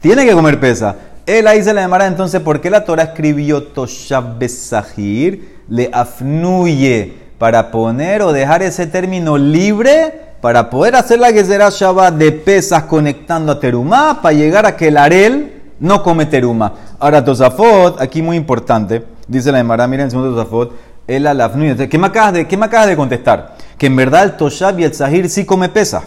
Tiene 0.00 0.24
que 0.24 0.32
comer 0.32 0.58
pesa. 0.58 0.96
Él 1.26 1.46
ahí 1.46 1.62
se 1.62 1.72
le 1.72 1.80
llamará 1.80 2.06
entonces, 2.06 2.40
¿por 2.40 2.60
qué 2.60 2.70
la 2.70 2.84
Torah 2.84 3.04
escribió 3.04 3.62
Toshab 3.62 4.38
Besahir? 4.38 5.60
Le 5.68 5.88
afnuye 5.92 7.14
para 7.38 7.70
poner 7.70 8.22
o 8.22 8.32
dejar 8.32 8.62
ese 8.62 8.86
término 8.86 9.38
libre 9.38 10.32
para 10.40 10.68
poder 10.68 10.96
hacer 10.96 11.20
la 11.20 11.32
Gezerah 11.32 11.70
Shabbat 11.70 12.14
de 12.14 12.32
pesas 12.32 12.82
conectando 12.82 13.52
a 13.52 13.60
Terumá 13.60 14.20
para 14.20 14.34
llegar 14.34 14.66
a 14.66 14.76
que 14.76 14.88
el 14.88 14.96
Arel 14.96 15.62
no 15.78 16.02
come 16.02 16.26
Terumá. 16.26 16.72
Ahora, 16.98 17.24
Tosafot, 17.24 18.00
aquí 18.00 18.22
muy 18.22 18.36
importante, 18.36 19.04
dice 19.28 19.52
la 19.52 19.60
Emara, 19.60 19.86
miren 19.86 20.10
segundo 20.10 20.34
Tosafot, 20.34 20.72
el. 21.06 21.26
Entonces, 21.26 21.88
¿Qué 21.88 21.98
me 21.98 22.06
acabas 22.06 22.32
de, 22.34 22.48
qué 22.48 22.56
me 22.56 22.66
acabas 22.66 22.88
de 22.88 22.96
contestar? 22.96 23.56
Que 23.78 23.86
en 23.86 23.96
verdad 23.96 24.24
el 24.24 24.36
Toshab 24.36 24.78
y 24.80 24.84
el 24.84 24.94
Sahir 24.94 25.28
sí 25.28 25.44
come 25.44 25.68
pesa. 25.68 26.04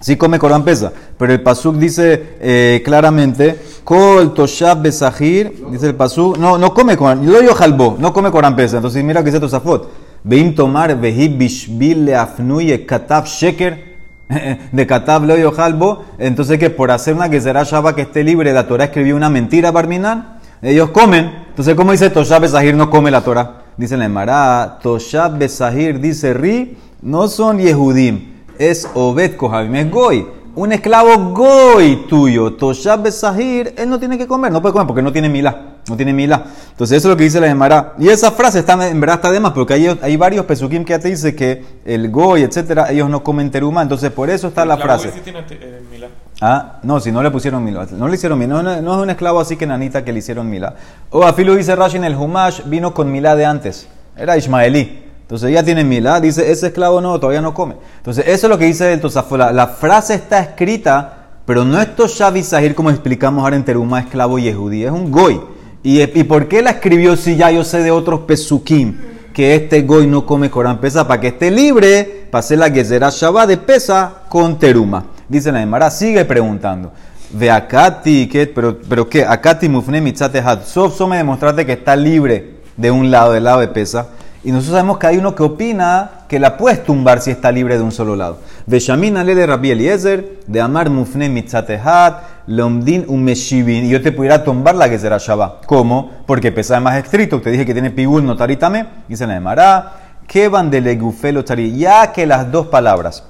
Sí 0.00 0.16
come 0.16 0.38
Corán 0.38 0.64
pesa, 0.64 0.92
pero 1.16 1.32
el 1.32 1.40
Pasuk 1.40 1.76
dice 1.76 2.36
eh, 2.38 2.82
claramente, 2.84 3.58
Kol 3.84 4.34
Toshab 4.34 4.82
Besahir, 4.82 5.64
dice 5.70 5.86
el 5.86 5.94
Pasuk, 5.94 6.36
no, 6.36 6.58
no 6.58 6.74
come 6.74 6.94
Corán, 6.94 7.24
lo 7.24 7.40
yo 7.40 7.54
jalbo, 7.54 7.96
no 7.98 8.12
come 8.12 8.30
Corán 8.30 8.54
pesa. 8.54 8.76
Entonces 8.76 9.02
mira 9.02 9.20
que 9.20 9.30
dice 9.30 9.40
Tosafot, 9.40 9.88
Veim 10.24 10.54
tomar 10.54 10.98
vehi 10.98 11.28
bishbil 11.28 12.06
leafnuye 12.06 12.86
katab 12.86 13.26
sheker, 13.26 13.94
de 14.72 14.86
katab 14.86 15.24
lo 15.24 15.36
yo 15.36 15.52
jalbo, 15.52 16.04
entonces 16.18 16.58
que 16.58 16.70
por 16.70 16.90
hacer 16.90 17.14
una 17.14 17.28
que 17.28 17.42
será 17.42 17.62
Shabbat 17.62 17.94
que 17.94 18.02
esté 18.02 18.24
libre, 18.24 18.52
la 18.54 18.66
Torah 18.66 18.84
escribió 18.84 19.16
una 19.16 19.28
mentira 19.28 19.70
Barminan, 19.70 20.33
ellos 20.64 20.90
comen. 20.90 21.44
Entonces, 21.48 21.74
¿cómo 21.74 21.92
dice 21.92 22.10
Toshab 22.10 22.42
Besahir 22.42 22.74
no 22.74 22.90
come 22.90 23.10
la 23.10 23.20
Torah? 23.20 23.62
Dice 23.76 23.96
la 23.96 24.06
Emara, 24.06 24.78
Toshab 24.82 25.38
Besahir, 25.38 26.00
dice 26.00 26.34
Ri, 26.34 26.76
no 27.02 27.28
son 27.28 27.58
Yehudim 27.58 28.34
es 28.58 28.88
Obed 28.94 29.36
Kohabim, 29.36 29.74
es 29.74 29.90
Goy. 29.90 30.26
Un 30.56 30.72
esclavo 30.72 31.32
Goy 31.32 32.06
tuyo, 32.08 32.54
Toshab 32.54 33.02
Besahir, 33.02 33.74
él 33.76 33.90
no 33.90 33.98
tiene 33.98 34.16
que 34.16 34.26
comer, 34.26 34.52
no 34.52 34.62
puede 34.62 34.72
comer 34.72 34.86
porque 34.86 35.02
no 35.02 35.10
tiene 35.10 35.28
milá, 35.28 35.78
no 35.88 35.96
tiene 35.96 36.12
milá. 36.12 36.44
Entonces 36.70 36.98
eso 36.98 37.08
es 37.08 37.12
lo 37.12 37.16
que 37.16 37.24
dice 37.24 37.40
la 37.40 37.48
Gemara. 37.48 37.94
Y 37.98 38.08
esa 38.08 38.30
frase 38.30 38.60
está, 38.60 38.74
en 38.88 39.00
verdad 39.00 39.16
está 39.16 39.32
de 39.32 39.40
más 39.40 39.52
porque 39.52 39.74
hay, 39.74 39.98
hay 40.00 40.16
varios 40.16 40.46
pesukim 40.46 40.84
que 40.84 40.96
te 40.98 41.08
dice 41.08 41.34
que 41.34 41.64
el 41.84 42.08
Goy, 42.10 42.42
etcétera, 42.42 42.90
ellos 42.92 43.10
no 43.10 43.24
comen 43.24 43.50
teruma, 43.50 43.82
entonces 43.82 44.10
por 44.12 44.30
eso 44.30 44.48
está 44.48 44.64
la 44.64 44.76
frase. 44.76 45.10
sí 45.10 45.20
tiene 45.24 45.40
eh, 45.50 45.82
milá. 45.90 46.08
Ah, 46.40 46.80
no, 46.82 47.00
si 47.00 47.12
no 47.12 47.22
le 47.22 47.30
pusieron 47.30 47.62
milá. 47.62 47.86
No 47.92 48.08
le 48.08 48.14
hicieron 48.14 48.38
milá. 48.38 48.62
No, 48.62 48.72
es 48.72 49.02
un 49.02 49.10
esclavo 49.10 49.40
así 49.40 49.56
que 49.56 49.66
nanita 49.66 50.04
que 50.04 50.12
le 50.12 50.18
hicieron 50.18 50.48
milá. 50.48 50.74
O 51.10 51.22
Afilu 51.22 51.54
dice 51.54 51.76
Rashi 51.76 51.96
en 51.96 52.04
el 52.04 52.16
Humash, 52.16 52.62
vino 52.66 52.92
con 52.92 53.10
milá 53.10 53.36
de 53.36 53.46
antes. 53.46 53.88
Era 54.16 54.36
Ismaelí. 54.36 55.04
Entonces 55.22 55.52
ya 55.52 55.62
tiene 55.62 55.84
milá. 55.84 56.20
Dice, 56.20 56.50
ese 56.50 56.68
esclavo 56.68 57.00
no, 57.00 57.18
todavía 57.18 57.40
no 57.40 57.54
come. 57.54 57.76
Entonces 57.98 58.24
eso 58.26 58.46
es 58.46 58.50
lo 58.50 58.58
que 58.58 58.66
dice 58.66 58.92
el 58.92 59.00
Tosafot. 59.00 59.38
La, 59.52 59.66
frase 59.68 60.14
está 60.14 60.40
escrita, 60.40 61.28
pero 61.46 61.64
no 61.64 61.80
es 61.80 61.94
Toshav 61.94 62.40
Sahir 62.42 62.74
como 62.74 62.90
explicamos 62.90 63.42
ahora 63.42 63.56
en 63.56 63.64
Teruma, 63.64 64.00
esclavo 64.00 64.38
yehudí. 64.38 64.84
Es 64.84 64.90
un 64.90 65.10
goy. 65.10 65.40
¿Y, 65.82 66.02
¿Y 66.02 66.24
por 66.24 66.48
qué 66.48 66.62
la 66.62 66.70
escribió 66.70 67.16
si 67.16 67.36
ya 67.36 67.50
yo 67.50 67.64
sé 67.64 67.82
de 67.82 67.90
otros 67.90 68.20
pesukim? 68.20 69.14
que 69.34 69.56
este 69.56 69.82
goy 69.82 70.06
no 70.06 70.24
come 70.24 70.48
Corán 70.48 70.80
pesa 70.80 71.06
para 71.08 71.20
que 71.20 71.26
esté 71.28 71.50
libre 71.50 72.28
para 72.30 72.38
hacer 72.38 72.56
la 72.56 72.70
Gezerah 72.70 73.10
Shabbat 73.10 73.48
de 73.48 73.56
pesa 73.56 74.22
con 74.28 74.58
teruma. 74.58 75.06
Dice 75.28 75.52
la 75.52 75.62
Emara, 75.62 75.90
sigue 75.90 76.24
preguntando. 76.24 76.92
Ve 77.30 77.50
Akati, 77.50 78.28
¿qué? 78.28 78.46
Pero, 78.46 78.78
pero 78.88 79.08
qué? 79.08 79.24
Akati 79.24 79.68
mufne 79.68 80.00
mitzate 80.00 80.38
had. 80.38 80.62
Sof 80.64 81.00
me 81.08 81.16
demostraste 81.16 81.66
que 81.66 81.72
está 81.72 81.96
libre 81.96 82.60
de 82.76 82.90
un 82.90 83.10
lado, 83.10 83.32
del 83.32 83.44
lado 83.44 83.60
de 83.60 83.68
pesa. 83.68 84.08
Y 84.44 84.52
nosotros 84.52 84.76
sabemos 84.76 84.98
que 84.98 85.06
hay 85.06 85.16
uno 85.16 85.34
que 85.34 85.42
opina 85.42 86.10
que 86.28 86.38
la 86.38 86.58
puedes 86.58 86.84
tumbar 86.84 87.22
si 87.22 87.30
está 87.30 87.50
libre 87.50 87.78
de 87.78 87.82
un 87.82 87.92
solo 87.92 88.14
lado. 88.14 88.40
De 88.66 88.76
alele 88.88 89.46
Rabbi 89.46 89.70
Eliezer, 89.70 90.40
de 90.46 90.60
Amar 90.60 90.90
mufne 90.90 91.30
mitzate 91.30 91.80
had, 91.82 92.16
lomdin 92.46 93.06
umeshivin. 93.08 93.86
Y 93.86 93.88
yo 93.88 94.02
te 94.02 94.12
pudiera 94.12 94.44
tumbar 94.44 94.74
la 94.74 94.88
Gezerah 94.88 95.16
Shabbat. 95.16 95.64
¿Cómo? 95.64 96.10
Porque 96.26 96.52
pesa 96.52 96.76
es 96.76 96.82
más 96.82 97.02
estricto. 97.02 97.40
Te 97.40 97.50
dije 97.50 97.64
que 97.64 97.72
tiene 97.72 97.90
pigul 97.90 98.26
notaritame. 98.26 98.86
Dice 99.08 99.26
la 99.26 99.36
Emara, 99.36 99.92
que 100.26 100.48
van 100.48 100.70
de 100.70 100.82
legufelo. 100.82 101.42
Ya 101.42 102.12
que 102.12 102.26
las 102.26 102.52
dos 102.52 102.66
palabras, 102.66 103.24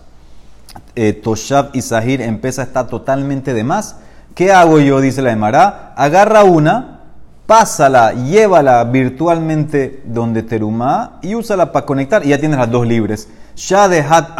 eh, 0.97 1.13
Toshab 1.13 1.71
y 1.73 1.83
Sahir 1.83 2.21
en 2.21 2.41
pesa 2.41 2.63
está 2.63 2.87
totalmente 2.87 3.55
de 3.55 3.65
más. 3.65 3.97
¿Qué 4.35 4.53
hago 4.53 4.79
yo? 4.81 5.01
Dice 5.01 5.23
la 5.23 5.33
Emara. 5.33 5.93
Agarra 5.97 6.45
una, 6.45 7.01
pásala, 7.47 8.13
llévala 8.13 8.85
virtualmente 8.85 10.03
donde 10.05 10.43
Terumá 10.43 11.19
y 11.23 11.35
úsala 11.35 11.73
para 11.73 11.87
conectar 11.87 12.25
y 12.25 12.31
ya 12.31 12.39
tienes 12.39 12.59
las 12.59 12.71
dos 12.71 12.87
libres. 12.87 13.29
Shadehat 13.57 14.31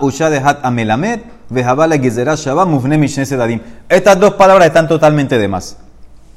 u 0.00 0.10
Shadehat 0.10 0.64
shabbat 2.36 2.68
mufne 2.68 3.08
sedadim. 3.08 3.60
Estas 3.88 4.18
dos 4.18 4.34
palabras 4.34 4.66
están 4.66 4.88
totalmente 4.88 5.38
de 5.38 5.48
más. 5.48 5.76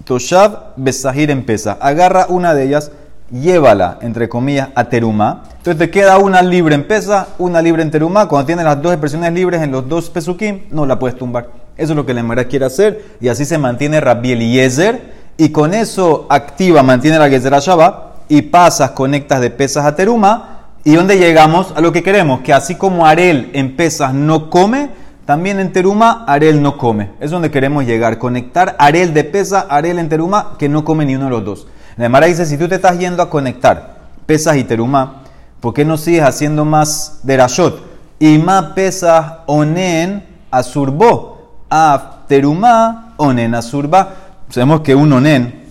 Toshab 0.03 0.73
besahir 0.75 1.31
en. 1.31 1.77
Agarra 1.81 2.27
una 2.29 2.53
de 2.53 2.63
ellas, 2.63 2.91
llévala, 3.31 3.99
entre 4.01 4.29
comillas, 4.29 4.69
a 4.75 4.85
Terumá. 4.85 5.43
Entonces 5.57 5.77
te 5.77 5.89
queda 5.89 6.17
una 6.17 6.41
libre 6.41 6.75
en 6.75 6.87
pesa, 6.87 7.29
una 7.37 7.61
libre 7.61 7.81
en 7.81 7.91
Terumá. 7.91 8.27
Cuando 8.27 8.45
tienes 8.45 8.65
las 8.65 8.81
dos 8.81 8.93
expresiones 8.93 9.33
libres 9.33 9.61
en 9.61 9.71
los 9.71 9.87
dos 9.87 10.09
pesukim, 10.09 10.61
no 10.71 10.85
la 10.85 10.99
puedes 10.99 11.17
tumbar. 11.17 11.49
Eso 11.77 11.93
es 11.93 11.95
lo 11.95 12.05
que 12.05 12.13
la 12.13 12.21
Emara 12.21 12.45
quiere 12.45 12.65
hacer. 12.65 13.05
Y 13.21 13.27
así 13.27 13.45
se 13.45 13.57
mantiene 13.57 13.99
Rabbi 13.99 14.31
Eliezer. 14.31 15.17
Y 15.37 15.49
con 15.49 15.73
eso 15.73 16.25
activa, 16.29 16.81
mantiene 16.83 17.19
la 17.19 17.29
Gezerah 17.29 17.59
Shabbat. 17.59 18.07
Y 18.29 18.43
pasas, 18.43 18.91
conectas 18.91 19.41
de 19.41 19.49
pesas 19.49 19.85
a 19.85 19.95
Terumá. 19.95 20.53
¿Y 20.83 20.95
dónde 20.95 21.17
llegamos? 21.17 21.73
A 21.75 21.81
lo 21.81 21.91
que 21.91 22.01
queremos. 22.01 22.41
Que 22.41 22.53
así 22.53 22.75
como 22.75 23.05
Arel 23.05 23.51
en 23.53 23.75
pesas 23.75 24.13
no 24.13 24.49
come, 24.49 24.89
también 25.25 25.59
en 25.59 25.73
Teruma 25.73 26.23
Arel 26.25 26.61
no 26.61 26.77
come. 26.77 27.11
Es 27.19 27.31
donde 27.31 27.51
queremos 27.51 27.85
llegar. 27.85 28.17
Conectar 28.17 28.75
Arel 28.79 29.13
de 29.13 29.25
pesa, 29.25 29.67
Arel 29.69 29.99
en 29.99 30.09
Teruma, 30.09 30.55
que 30.57 30.69
no 30.69 30.85
come 30.85 31.05
ni 31.05 31.15
uno 31.15 31.25
de 31.25 31.31
los 31.31 31.45
dos. 31.45 31.67
La 31.97 32.05
Emara 32.05 32.27
dice, 32.27 32.45
si 32.45 32.57
tú 32.57 32.67
te 32.67 32.75
estás 32.75 32.97
yendo 32.99 33.23
a 33.23 33.29
conectar 33.29 33.97
pesas 34.25 34.55
y 34.57 34.63
Teruma, 34.63 35.23
¿por 35.59 35.73
qué 35.73 35.83
no 35.83 35.97
sigues 35.97 36.23
haciendo 36.23 36.63
más 36.63 37.21
de 37.23 37.37
Rashot? 37.37 37.81
Y 38.19 38.37
más 38.37 38.73
pesas 38.73 39.33
onen 39.47 40.25
asurbo. 40.51 41.65
A 41.69 42.23
terumá 42.27 43.13
onen 43.17 43.55
asurba. 43.55 44.13
Sabemos 44.49 44.81
que 44.81 44.95
un 44.95 45.11
onen, 45.11 45.65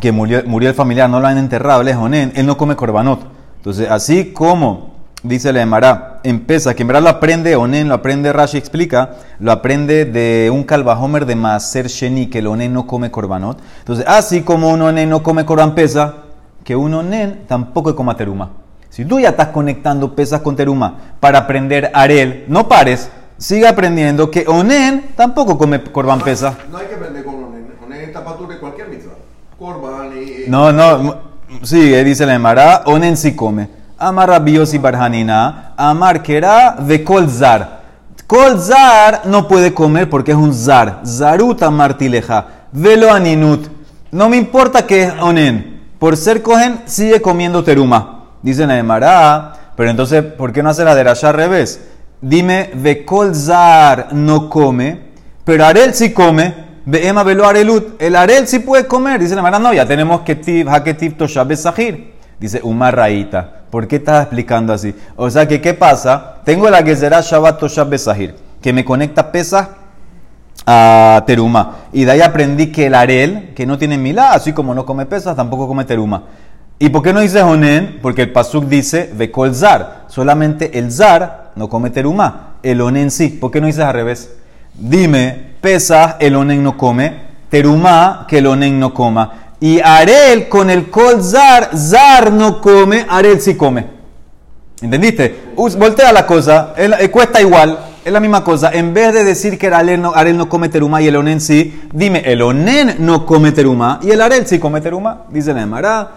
que 0.00 0.12
murió, 0.12 0.42
murió 0.46 0.68
el 0.68 0.74
familiar, 0.74 1.08
no 1.08 1.20
lo 1.20 1.26
han 1.26 1.38
enterrado, 1.38 1.80
él 1.80 1.88
es 1.88 1.96
onen, 1.96 2.32
él 2.34 2.44
no 2.44 2.56
come 2.56 2.76
corbanot. 2.76 3.20
Entonces, 3.56 3.90
así 3.90 4.32
como 4.32 4.91
dice 5.22 5.52
la 5.52 5.62
Emara, 5.62 6.20
en 6.24 6.40
pesa, 6.40 6.74
que 6.74 6.82
en 6.82 6.88
verdad 6.88 7.02
lo 7.02 7.08
aprende 7.08 7.56
onen, 7.56 7.88
lo 7.88 7.94
aprende 7.94 8.32
Rashi 8.32 8.58
explica, 8.58 9.16
lo 9.38 9.52
aprende 9.52 10.04
de 10.04 10.50
un 10.52 10.64
calvajomer 10.64 11.26
de 11.26 11.36
Maser 11.36 11.86
Sheni, 11.88 12.26
que 12.26 12.40
el 12.40 12.46
onen 12.46 12.72
no 12.72 12.86
come 12.86 13.10
corbanot. 13.10 13.60
Entonces, 13.78 14.04
así 14.08 14.42
como 14.42 14.70
un 14.70 14.82
onen 14.82 15.08
no 15.08 15.22
come 15.22 15.44
corban 15.44 15.74
pesa, 15.74 16.14
que 16.64 16.76
un 16.76 16.94
onen 16.94 17.44
tampoco 17.46 17.94
come 17.94 18.14
teruma. 18.14 18.50
Si 18.88 19.04
tú 19.04 19.18
ya 19.18 19.30
estás 19.30 19.48
conectando 19.48 20.14
pesas 20.14 20.42
con 20.42 20.54
teruma 20.54 20.98
para 21.18 21.38
aprender 21.38 21.90
arel, 21.94 22.44
no 22.48 22.68
pares, 22.68 23.10
sigue 23.38 23.66
aprendiendo 23.66 24.30
que 24.30 24.44
onen 24.46 25.12
tampoco 25.16 25.56
come 25.56 25.82
corban 25.82 26.20
pesa. 26.20 26.56
No 26.70 26.78
hay 26.78 26.86
que 26.86 26.94
aprender 26.94 27.24
con 27.24 27.34
Onen. 27.36 27.72
Onen 27.84 28.00
es 28.00 28.12
tapatura 28.12 28.54
de 28.54 28.60
cualquier 28.60 28.88
mitzvah. 28.88 29.14
Corban 29.58 30.10
y. 30.12 30.48
No, 30.50 30.72
no, 30.72 31.16
sigue, 31.62 32.04
dice 32.04 32.26
la 32.26 32.34
Emara, 32.34 32.82
onen 32.86 33.16
sí 33.16 33.34
come. 33.34 33.81
Amar 34.02 34.28
Rabbios 34.28 34.74
y 34.74 34.78
Barjanina, 34.78 35.74
Amar 35.76 36.22
Kera 36.22 36.76
de 36.78 37.04
Kolzar. 37.04 37.82
Kolzar 38.26 39.22
no 39.26 39.46
puede 39.46 39.72
comer 39.72 40.10
porque 40.10 40.32
es 40.32 40.36
un 40.36 40.52
zar. 40.52 41.02
Zaruta 41.06 41.70
martileja. 41.70 42.46
Velo 42.72 43.12
aninut. 43.12 43.68
No 44.10 44.28
me 44.28 44.36
importa 44.36 44.86
que 44.86 45.04
es 45.04 45.12
onen. 45.20 45.82
Por 45.98 46.16
ser 46.16 46.42
cogen, 46.42 46.80
sigue 46.86 47.22
comiendo 47.22 47.62
teruma. 47.62 48.24
Dice 48.42 48.66
la 48.66 48.76
Emara, 48.76 49.52
pero 49.76 49.90
entonces, 49.90 50.24
¿por 50.24 50.52
qué 50.52 50.62
no 50.62 50.70
hace 50.70 50.84
la 50.84 50.96
de 50.96 51.04
Rasha 51.04 51.28
al 51.28 51.34
revés? 51.34 51.80
Dime, 52.20 52.70
de 52.74 53.04
Kolzar 53.04 54.08
no 54.12 54.50
come, 54.50 54.98
pero 55.44 55.64
Arel 55.64 55.94
sí 55.94 56.12
come. 56.12 56.54
Ve 56.84 57.06
Ema 57.06 57.22
velo 57.22 57.46
arelut. 57.46 58.02
El 58.02 58.16
Arel 58.16 58.48
sí 58.48 58.58
puede 58.58 58.86
comer. 58.88 59.20
Dice 59.20 59.36
la 59.36 59.40
Emara, 59.42 59.60
no, 59.60 59.72
ya 59.72 59.86
tenemos 59.86 60.22
que 60.22 60.34
tiv, 60.34 60.68
haketiv 60.68 61.16
toshabe 61.16 61.54
sahir. 61.54 62.11
Dice 62.42 62.58
Umar 62.64 62.96
Raíta. 62.96 63.62
¿Por 63.70 63.86
qué 63.86 63.96
estás 63.96 64.24
explicando 64.24 64.72
así? 64.72 64.96
O 65.14 65.30
sea 65.30 65.46
que, 65.46 65.60
¿qué 65.60 65.74
pasa? 65.74 66.38
Tengo 66.44 66.68
la 66.68 66.82
que 66.82 66.96
será 66.96 67.20
Shabbat 67.20 67.60
Toshab 67.60 67.88
Besahir, 67.88 68.34
que 68.60 68.72
me 68.72 68.84
conecta 68.84 69.30
pesa 69.30 69.76
a 70.66 71.22
teruma. 71.24 71.76
Y 71.92 72.04
de 72.04 72.10
ahí 72.10 72.20
aprendí 72.20 72.72
que 72.72 72.86
el 72.86 72.96
arel, 72.96 73.52
que 73.54 73.64
no 73.64 73.78
tiene 73.78 73.96
milá, 73.96 74.32
así 74.32 74.52
como 74.52 74.74
no 74.74 74.84
come 74.84 75.06
pesas, 75.06 75.36
tampoco 75.36 75.68
come 75.68 75.84
teruma. 75.84 76.24
¿Y 76.80 76.88
por 76.88 77.04
qué 77.04 77.12
no 77.12 77.20
dice 77.20 77.42
onen? 77.42 78.00
Porque 78.02 78.22
el 78.22 78.32
pasuk 78.32 78.64
dice 78.64 79.12
vekol 79.14 79.54
zar. 79.54 80.06
Solamente 80.08 80.80
el 80.80 80.90
zar 80.90 81.52
no 81.54 81.68
come 81.68 81.90
teruma. 81.90 82.56
el 82.64 82.80
onen 82.80 83.12
sí. 83.12 83.28
¿Por 83.28 83.52
qué 83.52 83.60
no 83.60 83.68
dices 83.68 83.84
al 83.84 83.94
revés? 83.94 84.34
Dime, 84.74 85.52
pesas, 85.60 86.16
el 86.18 86.34
onen 86.34 86.64
no 86.64 86.76
come, 86.76 87.20
terumá, 87.50 88.26
que 88.26 88.38
el 88.38 88.48
onen 88.48 88.80
no 88.80 88.92
coma. 88.92 89.41
Y 89.62 89.78
Arel 89.78 90.48
con 90.48 90.70
el 90.70 90.90
kol 90.90 91.22
zar, 91.22 91.70
zar 91.76 92.32
no 92.32 92.60
come, 92.60 93.06
Arel 93.08 93.40
sí 93.40 93.54
come. 93.54 93.86
¿Entendiste? 94.82 95.52
Voltea 95.54 96.12
la 96.12 96.26
cosa, 96.26 96.74
eh, 96.76 97.08
cuesta 97.10 97.40
igual, 97.40 97.78
es 98.04 98.12
la 98.12 98.18
misma 98.18 98.42
cosa. 98.42 98.72
En 98.72 98.92
vez 98.92 99.14
de 99.14 99.22
decir 99.22 99.56
que 99.56 99.68
el 99.68 99.74
Arel 99.74 100.02
no, 100.02 100.12
Arel 100.16 100.36
no 100.36 100.48
come 100.48 100.68
terumá 100.68 101.00
y 101.00 101.06
el 101.06 101.14
onen 101.14 101.40
sí, 101.40 101.80
dime, 101.92 102.24
el 102.26 102.42
onen 102.42 102.96
no 102.98 103.24
come 103.24 103.52
terumá 103.52 104.00
y 104.02 104.10
el 104.10 104.20
Arel 104.20 104.48
sí 104.48 104.58
come 104.58 104.80
terumá. 104.80 105.26
Dice 105.30 105.54
la 105.54 105.62
Emara, 105.62 106.10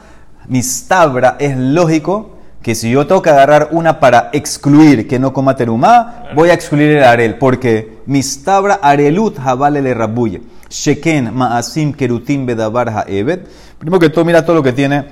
mistabra, 0.48 1.36
es 1.38 1.56
lógico 1.56 2.32
que 2.64 2.74
si 2.74 2.90
yo 2.90 3.06
tengo 3.06 3.22
que 3.22 3.30
agarrar 3.30 3.70
una 3.74 4.00
para 4.00 4.32
excluir 4.34 5.08
que 5.08 5.20
no 5.20 5.34
coma 5.34 5.56
terumá, 5.56 6.32
voy 6.34 6.50
a 6.50 6.56
excluir 6.56 6.98
el 6.98 7.04
Arel. 7.04 7.38
porque 7.38 8.00
Mistabra 8.08 8.80
arelut 8.82 9.38
javale 9.38 9.84
le 9.84 9.94
rabuye. 9.94 10.42
Sheken 10.70 11.34
ma'asim 11.34 11.94
kerutim 11.94 12.46
bedabar 12.46 12.90
ha'ebed. 12.90 13.42
Primero 13.78 14.00
que 14.00 14.10
todo, 14.10 14.26
mira 14.26 14.46
todo 14.46 14.58
lo 14.58 14.64
que 14.64 14.74
tiene 14.74 15.06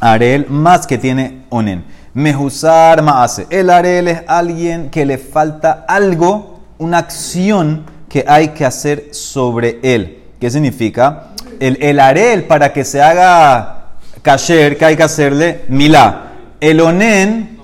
Arel 0.00 0.46
más 0.48 0.86
que 0.86 0.98
tiene 0.98 1.44
Onen. 1.50 1.84
Mehusar 2.14 3.02
Maase. 3.02 3.46
El 3.50 3.70
Arel 3.70 4.08
es 4.08 4.22
alguien 4.26 4.90
que 4.90 5.04
le 5.04 5.18
falta 5.18 5.84
algo, 5.86 6.60
una 6.78 6.98
acción 6.98 7.84
que 8.08 8.24
hay 8.26 8.48
que 8.48 8.64
hacer 8.64 9.08
sobre 9.12 9.78
él. 9.82 10.22
¿Qué 10.40 10.50
significa? 10.50 11.28
El, 11.60 11.78
el 11.82 12.00
Arel, 12.00 12.44
para 12.44 12.72
que 12.72 12.84
se 12.84 13.02
haga 13.02 13.80
kasher, 14.22 14.76
que 14.76 14.84
hay 14.84 14.96
que 14.96 15.02
hacerle 15.02 15.64
milá. 15.68 16.32
El 16.60 16.80
Onen, 16.80 17.58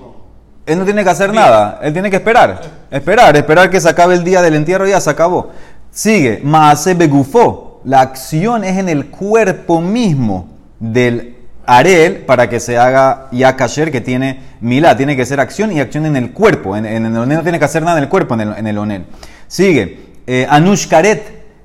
él 0.65 0.79
no 0.79 0.85
tiene 0.85 1.03
que 1.03 1.09
hacer 1.09 1.33
nada, 1.33 1.79
él 1.81 1.93
tiene 1.93 2.09
que 2.09 2.17
esperar. 2.17 2.61
Esperar, 2.89 3.35
esperar 3.35 3.69
que 3.69 3.81
se 3.81 3.89
acabe 3.89 4.15
el 4.15 4.23
día 4.23 4.41
del 4.41 4.55
entierro 4.55 4.87
y 4.87 4.91
ya 4.91 5.01
se 5.01 5.09
acabó. 5.09 5.51
Sigue, 5.97 6.41
Maase 6.43 6.93
Begufó. 6.93 7.81
La 7.83 8.01
acción 8.01 8.63
es 8.63 8.77
en 8.77 8.87
el 8.87 9.07
cuerpo 9.07 9.81
mismo 9.81 10.47
del 10.79 11.35
Arel 11.65 12.17
para 12.17 12.47
que 12.47 12.59
se 12.59 12.77
haga 12.77 13.29
ya 13.31 13.55
kasher 13.55 13.91
que 13.91 13.99
tiene 13.99 14.41
milá. 14.61 14.95
Tiene 14.95 15.15
que 15.15 15.25
ser 15.25 15.39
acción 15.39 15.71
y 15.71 15.79
acción 15.79 16.05
en 16.05 16.15
el 16.15 16.33
cuerpo. 16.33 16.77
En, 16.77 16.85
el 16.85 17.17
onel 17.17 17.39
no 17.39 17.41
tiene 17.41 17.57
que 17.57 17.65
hacer 17.65 17.81
nada 17.81 17.97
en 17.97 18.03
el 18.03 18.09
cuerpo, 18.11 18.35
en 18.35 18.41
el, 18.41 18.53
en 18.57 18.67
el 18.67 18.77
onel. 18.77 19.05
Sigue. 19.47 19.97
Eh, 20.27 20.45
Anush 20.47 20.87
Karet, 20.87 21.23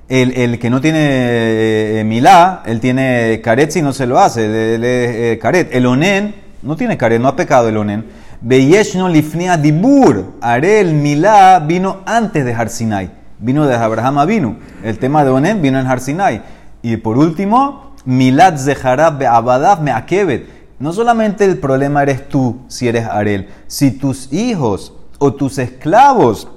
el, 0.08 0.58
que 0.58 0.70
no 0.70 0.80
tiene 0.80 2.00
eh, 2.00 2.02
milá, 2.06 2.62
él 2.64 2.80
tiene 2.80 3.38
karet 3.44 3.70
si 3.70 3.82
no 3.82 3.92
se 3.92 4.06
lo 4.06 4.18
hace. 4.18 4.46
Él, 4.76 4.82
es 4.82 5.38
eh. 5.42 5.68
El 5.72 5.84
onen 5.84 6.34
no 6.62 6.74
tiene 6.74 6.96
karet, 6.96 7.20
no 7.20 7.28
ha 7.28 7.36
pecado 7.36 7.68
el 7.68 7.76
onen. 7.76 8.06
Beyeshno 8.40 9.10
lifnia 9.10 9.58
dibur. 9.58 10.36
Arel 10.40 10.94
milá 10.94 11.58
vino 11.58 12.00
antes 12.06 12.46
de 12.46 12.54
Harsinai. 12.54 13.22
Vino 13.42 13.66
de 13.66 13.75
Abraham 13.75 14.25
vino. 14.26 14.56
El 14.84 14.99
tema 14.99 15.25
de 15.25 15.30
onen 15.30 15.61
vino 15.61 15.78
en 15.80 15.87
Harsinai. 15.87 16.42
Y 16.80 16.96
por 16.96 17.18
último, 17.18 17.92
Milad 18.04 18.56
Zeharab 18.56 19.18
Be'abadav 19.18 19.82
Me'akebet. 19.82 20.46
No 20.78 20.92
solamente 20.92 21.44
el 21.44 21.58
problema 21.58 22.02
eres 22.02 22.28
tú 22.28 22.61
si 22.68 22.88
eres 22.88 23.06
Arel, 23.06 23.49
si 23.66 23.90
tus 23.90 24.32
hijos 24.32 24.92
o 25.18 25.32
tus 25.34 25.58
esclavos 25.58 26.49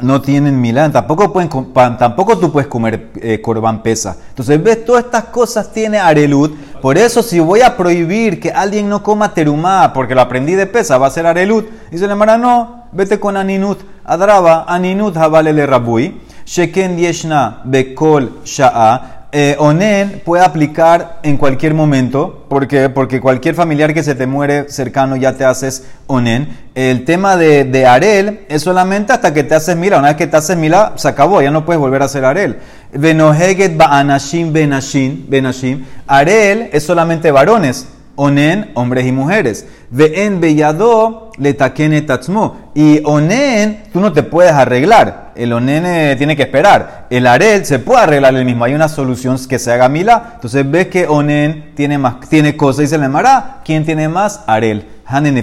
no 0.00 0.20
tienen 0.20 0.60
milán, 0.60 0.92
tampoco, 0.92 1.32
pueden, 1.32 1.50
tampoco 1.98 2.38
tú 2.38 2.50
puedes 2.50 2.68
comer 2.68 3.10
eh, 3.16 3.40
corbán 3.40 3.82
pesa. 3.82 4.16
Entonces, 4.30 4.62
ves, 4.62 4.84
todas 4.84 5.04
estas 5.04 5.24
cosas 5.24 5.72
tiene 5.72 5.98
Arelut. 5.98 6.54
Por 6.80 6.96
eso, 6.96 7.22
si 7.22 7.38
voy 7.38 7.60
a 7.60 7.76
prohibir 7.76 8.40
que 8.40 8.50
alguien 8.50 8.88
no 8.88 9.02
coma 9.02 9.34
terumá, 9.34 9.92
porque 9.92 10.14
lo 10.14 10.22
aprendí 10.22 10.54
de 10.54 10.66
pesa, 10.66 10.96
va 10.96 11.08
a 11.08 11.10
ser 11.10 11.26
Arelut. 11.26 11.68
Dice 11.90 12.06
la 12.06 12.12
hermana, 12.12 12.38
no, 12.38 12.79
vete 12.92 13.18
con 13.18 13.36
Aninut. 13.36 13.78
Adraba, 14.04 14.64
Aninut 14.68 15.16
Habalele 15.16 15.66
Rabui. 15.66 16.20
Sheken 16.44 16.98
Yeshna 16.98 17.62
Bekol 17.64 18.40
Sha'a. 18.44 19.18
Eh, 19.32 19.54
onen 19.60 20.22
puede 20.24 20.44
aplicar 20.44 21.20
en 21.22 21.36
cualquier 21.36 21.72
momento, 21.72 22.46
porque, 22.48 22.88
porque 22.88 23.20
cualquier 23.20 23.54
familiar 23.54 23.94
que 23.94 24.02
se 24.02 24.16
te 24.16 24.26
muere 24.26 24.68
cercano 24.68 25.14
ya 25.14 25.34
te 25.34 25.44
haces 25.44 25.86
onen. 26.08 26.48
El 26.74 27.04
tema 27.04 27.36
de, 27.36 27.62
de 27.62 27.86
arel 27.86 28.40
es 28.48 28.62
solamente 28.62 29.12
hasta 29.12 29.32
que 29.32 29.44
te 29.44 29.54
haces 29.54 29.76
mila. 29.76 29.98
Una 29.98 30.08
vez 30.08 30.16
que 30.16 30.26
te 30.26 30.36
haces 30.36 30.56
mila, 30.56 30.94
se 30.96 31.06
acabó, 31.06 31.40
ya 31.42 31.52
no 31.52 31.64
puedes 31.64 31.78
volver 31.78 32.02
a 32.02 32.06
hacer 32.06 32.24
arel. 32.24 32.58
Venoheget 32.92 33.76
ba'anashim 33.76 34.52
benashim, 34.52 35.26
benashim. 35.28 35.84
Arel 36.08 36.68
es 36.72 36.82
solamente 36.82 37.30
varones. 37.30 37.86
Onen, 38.22 38.70
hombres 38.74 39.06
y 39.06 39.12
mujeres. 39.12 39.66
Ve'en 39.90 40.42
beyado 40.42 41.30
le 41.38 41.54
takene 41.54 42.02
tatzmo. 42.02 42.70
Y 42.74 43.00
onen, 43.04 43.84
tú 43.94 43.98
no 43.98 44.12
te 44.12 44.22
puedes 44.22 44.52
arreglar. 44.52 45.32
El 45.34 45.54
onen 45.54 45.86
eh, 45.86 46.16
tiene 46.18 46.36
que 46.36 46.42
esperar. 46.42 47.06
El 47.08 47.26
arel 47.26 47.64
se 47.64 47.78
puede 47.78 48.02
arreglar 48.02 48.34
el 48.34 48.44
mismo. 48.44 48.64
Hay 48.64 48.74
una 48.74 48.90
solución 48.90 49.38
que 49.48 49.58
se 49.58 49.72
haga 49.72 49.88
mila. 49.88 50.32
Entonces 50.34 50.70
ves 50.70 50.88
que 50.88 51.06
onen 51.06 51.72
tiene 51.74 51.96
más, 51.96 52.28
tiene 52.28 52.58
cosas. 52.58 52.80
Dice 52.80 52.98
la 52.98 53.06
Emara, 53.06 53.62
¿quién 53.64 53.86
tiene 53.86 54.06
más? 54.10 54.44
Arel. 54.46 54.84
Hanen. 55.06 55.42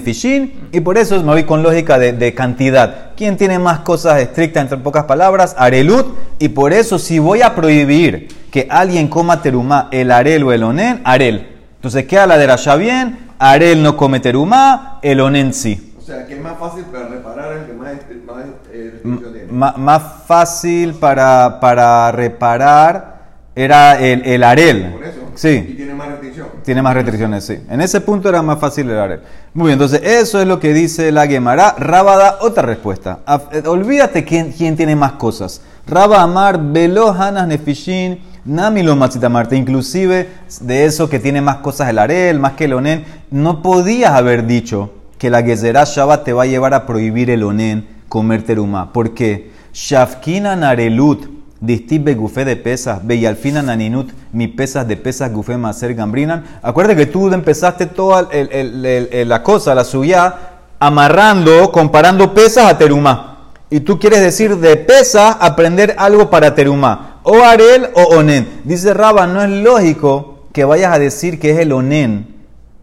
Y 0.72 0.80
por 0.82 1.00
eso 1.00 1.18
me 1.24 1.32
voy 1.32 1.46
con 1.46 1.63
lógica 1.63 1.98
de, 1.98 2.13
de 2.13 2.36
cantidad. 2.36 3.10
¿Quién 3.18 3.38
tiene 3.38 3.58
más 3.58 3.80
cosas 3.80 4.22
estrictas, 4.22 4.62
entre 4.62 4.78
pocas 4.78 5.06
palabras? 5.06 5.56
Arelut. 5.58 6.16
Y 6.38 6.50
por 6.50 6.74
eso, 6.74 7.00
si 7.00 7.18
voy 7.18 7.42
a 7.42 7.56
prohibir 7.56 8.28
que 8.52 8.68
alguien 8.70 9.08
coma 9.08 9.42
terumá, 9.42 9.88
el 9.92 10.12
arel 10.12 10.44
o 10.44 10.54
el 10.54 10.62
onen, 10.62 11.02
arel. 11.04 11.57
Entonces 11.88 12.06
queda 12.06 12.28
la 12.28 12.38
de 12.38 12.45
Rasha 12.47 12.76
bien, 12.76 13.17
Arel 13.39 13.82
no 13.82 13.95
come 13.95 14.19
terumá, 14.19 15.00
el 15.02 15.21
onen 15.21 15.54
sí. 15.54 15.93
O 15.97 16.02
sea, 16.02 16.26
que 16.28 16.34
es 16.36 16.41
más 16.41 16.60
fácil 16.60 16.84
para 16.84 17.08
reparar 17.08 17.54
el 17.60 17.65
que 17.65 17.71
más, 17.71 17.93
más 18.26 18.43
eh, 18.73 18.89
restricción 18.91 19.34
tiene. 19.34 19.52
Más 19.54 20.04
fácil 20.28 20.95
para, 20.95 21.62
para 21.62 22.12
reparar 22.12 23.19
era 23.56 23.97
el, 24.02 24.21
el 24.26 24.43
Arel. 24.43 24.91
Por 24.91 25.04
eso. 25.06 25.19
Y 25.34 25.38
Sí, 25.38 25.76
tiene 25.78 25.93
más 25.93 26.10
restricción. 26.10 26.47
tiene 26.65 26.82
más 26.82 26.93
restricciones, 26.93 27.45
sí. 27.45 27.58
En 27.69 27.80
ese 27.80 28.02
punto 28.02 28.28
era 28.28 28.41
más 28.41 28.60
fácil 28.60 28.89
el 28.89 29.00
Arel. 29.00 29.21
Muy 29.54 29.67
bien, 29.67 29.73
entonces 29.82 30.02
eso 30.04 30.41
es 30.41 30.47
lo 30.47 30.60
que 30.60 30.73
dice 30.73 31.13
la 31.13 31.26
Gemara. 31.26 31.73
Raba 31.78 32.17
da 32.17 32.38
otra 32.41 32.63
respuesta. 32.63 33.19
Eh, 33.54 33.63
olvídate 33.65 34.26
quién, 34.26 34.52
quién 34.52 34.76
tiene 34.76 34.97
más 34.97 35.13
cosas. 35.13 35.62
Raba 35.88 36.21
Amar, 36.21 36.60
Velo, 36.62 37.12
Hanas, 37.13 37.47
Nefishin, 37.47 38.19
Nami 38.47 38.81
lo 38.81 38.95
Marte. 38.95 39.57
Inclusive 39.57 40.29
de 40.62 40.86
eso 40.86 41.10
que 41.10 41.19
tiene 41.19 41.41
más 41.41 41.57
cosas 41.57 41.89
el 41.89 41.99
Arel, 41.99 42.39
más 42.39 42.53
que 42.53 42.65
el 42.65 42.73
Onen, 42.73 43.03
no 43.29 43.62
podías 43.62 44.13
haber 44.13 44.47
dicho 44.47 44.91
que 45.17 45.29
la 45.29 45.43
Gezerá 45.43 45.83
Shabbat 45.83 46.23
te 46.23 46.31
va 46.33 46.43
a 46.43 46.47
llevar 46.47 46.73
a 46.73 46.86
prohibir 46.86 47.29
el 47.29 47.43
Onen 47.43 47.88
comer 48.07 48.43
terumá. 48.43 48.93
¿Por 48.93 49.13
qué? 49.13 49.51
Shafkina 49.73 50.55
narelut, 50.55 51.25
distibe 51.60 52.15
gufé 52.15 52.45
de 52.45 52.55
pesas, 52.55 53.05
beyalfina 53.05 53.62
naninut, 53.62 54.12
mi 54.31 54.47
pesas 54.47 54.88
de 54.88 54.95
pesas 54.95 55.31
gufé 55.33 55.57
maser 55.57 55.93
gambrinan. 55.93 56.45
Acuérdate 56.62 56.95
que 56.95 57.12
tú 57.12 57.31
empezaste 57.33 57.86
toda 57.86 58.29
el- 58.31 58.49
el- 58.51 58.86
el- 59.12 59.27
la 59.29 59.43
cosa, 59.43 59.75
la 59.75 59.83
subía, 59.83 60.33
amarrando, 60.79 61.69
comparando 61.73 62.33
pesas 62.33 62.71
a 62.71 62.77
terumá. 62.77 63.49
Y 63.69 63.81
tú 63.81 63.99
quieres 63.99 64.21
decir 64.21 64.55
de 64.57 64.77
pesas 64.77 65.36
aprender 65.41 65.95
algo 65.97 66.29
para 66.29 66.55
terumá. 66.55 67.07
O 67.30 67.44
arel 67.44 67.90
o 67.94 68.04
onen. 68.16 68.48
Dice 68.63 68.94
Raba, 68.94 69.28
no 69.28 69.44
es 69.44 69.50
lógico 69.50 70.46
que 70.54 70.63
vayas 70.63 70.94
a 70.94 71.00
decir 71.00 71.42
que 71.42 71.52
es 71.52 71.60
el 71.60 71.74
onen 71.74 72.38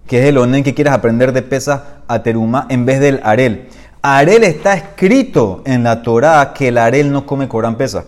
que 0.06 0.20
es 0.20 0.26
el 0.26 0.36
onen 0.36 0.62
que 0.62 0.74
quieres 0.74 0.92
aprender 0.92 1.32
de 1.32 1.40
pesas 1.40 1.80
a 2.08 2.22
terumá 2.22 2.66
en 2.68 2.84
vez 2.84 3.00
del 3.00 3.20
arel. 3.24 3.68
Arel 4.02 4.44
está 4.44 4.74
escrito 4.74 5.62
en 5.64 5.82
la 5.82 6.02
Torá 6.02 6.52
que 6.52 6.68
el 6.68 6.76
arel 6.76 7.10
no 7.10 7.24
come 7.24 7.48
corán 7.48 7.76
pesa. 7.76 8.04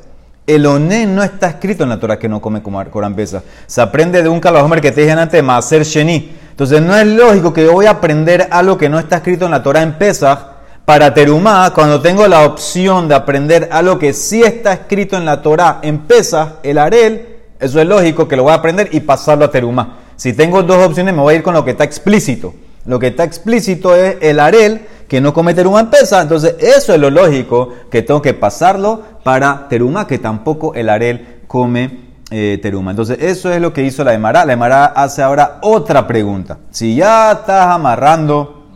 El 0.46 0.66
onen 0.66 1.14
no 1.14 1.22
está 1.22 1.48
escrito 1.48 1.84
en 1.84 1.88
la 1.88 1.98
Torá 1.98 2.18
que 2.18 2.28
no 2.28 2.42
come 2.42 2.62
corán 2.62 3.14
pesa. 3.14 3.42
Se 3.66 3.80
aprende 3.80 4.22
de 4.22 4.28
un 4.28 4.38
calahomer 4.38 4.82
que 4.82 4.92
te 4.92 5.00
dije 5.00 5.12
antes, 5.12 5.42
Maser 5.42 5.84
Sheni. 5.84 6.36
Entonces 6.50 6.82
no 6.82 6.94
es 6.94 7.06
lógico 7.06 7.54
que 7.54 7.64
yo 7.64 7.72
voy 7.72 7.86
a 7.86 7.92
aprender 7.92 8.46
algo 8.50 8.76
que 8.76 8.90
no 8.90 8.98
está 8.98 9.16
escrito 9.16 9.46
en 9.46 9.52
la 9.52 9.62
Torá 9.62 9.80
en 9.80 9.94
pesas 9.94 10.38
para 10.86 11.12
terumá 11.12 11.72
cuando 11.74 12.00
tengo 12.00 12.26
la 12.28 12.46
opción 12.46 13.08
de 13.08 13.16
aprender 13.16 13.68
algo 13.72 13.98
que 13.98 14.12
sí 14.12 14.42
está 14.42 14.72
escrito 14.72 15.16
en 15.16 15.24
la 15.24 15.42
Torá 15.42 15.80
pesas, 16.06 16.52
el 16.62 16.78
arel, 16.78 17.26
eso 17.58 17.80
es 17.80 17.86
lógico 17.88 18.28
que 18.28 18.36
lo 18.36 18.44
voy 18.44 18.52
a 18.52 18.56
aprender 18.56 18.88
y 18.92 19.00
pasarlo 19.00 19.44
a 19.44 19.50
terumá. 19.50 19.98
Si 20.14 20.32
tengo 20.32 20.62
dos 20.62 20.86
opciones, 20.86 21.12
me 21.12 21.20
voy 21.20 21.34
a 21.34 21.36
ir 21.38 21.42
con 21.42 21.54
lo 21.54 21.64
que 21.64 21.72
está 21.72 21.82
explícito. 21.82 22.54
Lo 22.84 23.00
que 23.00 23.08
está 23.08 23.24
explícito 23.24 23.96
es 23.96 24.18
el 24.20 24.38
arel, 24.38 24.86
que 25.08 25.20
no 25.20 25.34
come 25.34 25.54
teruma 25.54 25.80
en 25.80 25.90
pesa. 25.90 26.22
Entonces, 26.22 26.54
eso 26.60 26.94
es 26.94 27.00
lo 27.00 27.10
lógico, 27.10 27.72
que 27.90 28.02
tengo 28.02 28.22
que 28.22 28.32
pasarlo 28.32 29.02
para 29.24 29.66
teruma, 29.68 30.06
que 30.06 30.18
tampoco 30.18 30.72
el 30.74 30.88
arel 30.88 31.42
come 31.48 32.06
eh, 32.30 32.60
teruma. 32.62 32.92
Entonces, 32.92 33.18
eso 33.20 33.52
es 33.52 33.60
lo 33.60 33.72
que 33.72 33.82
hizo 33.82 34.04
la 34.04 34.14
Emara. 34.14 34.44
La 34.44 34.52
Emara 34.52 34.86
hace 34.86 35.20
ahora 35.20 35.58
otra 35.62 36.06
pregunta. 36.06 36.58
Si 36.70 36.94
ya 36.94 37.32
estás 37.32 37.66
amarrando 37.66 38.66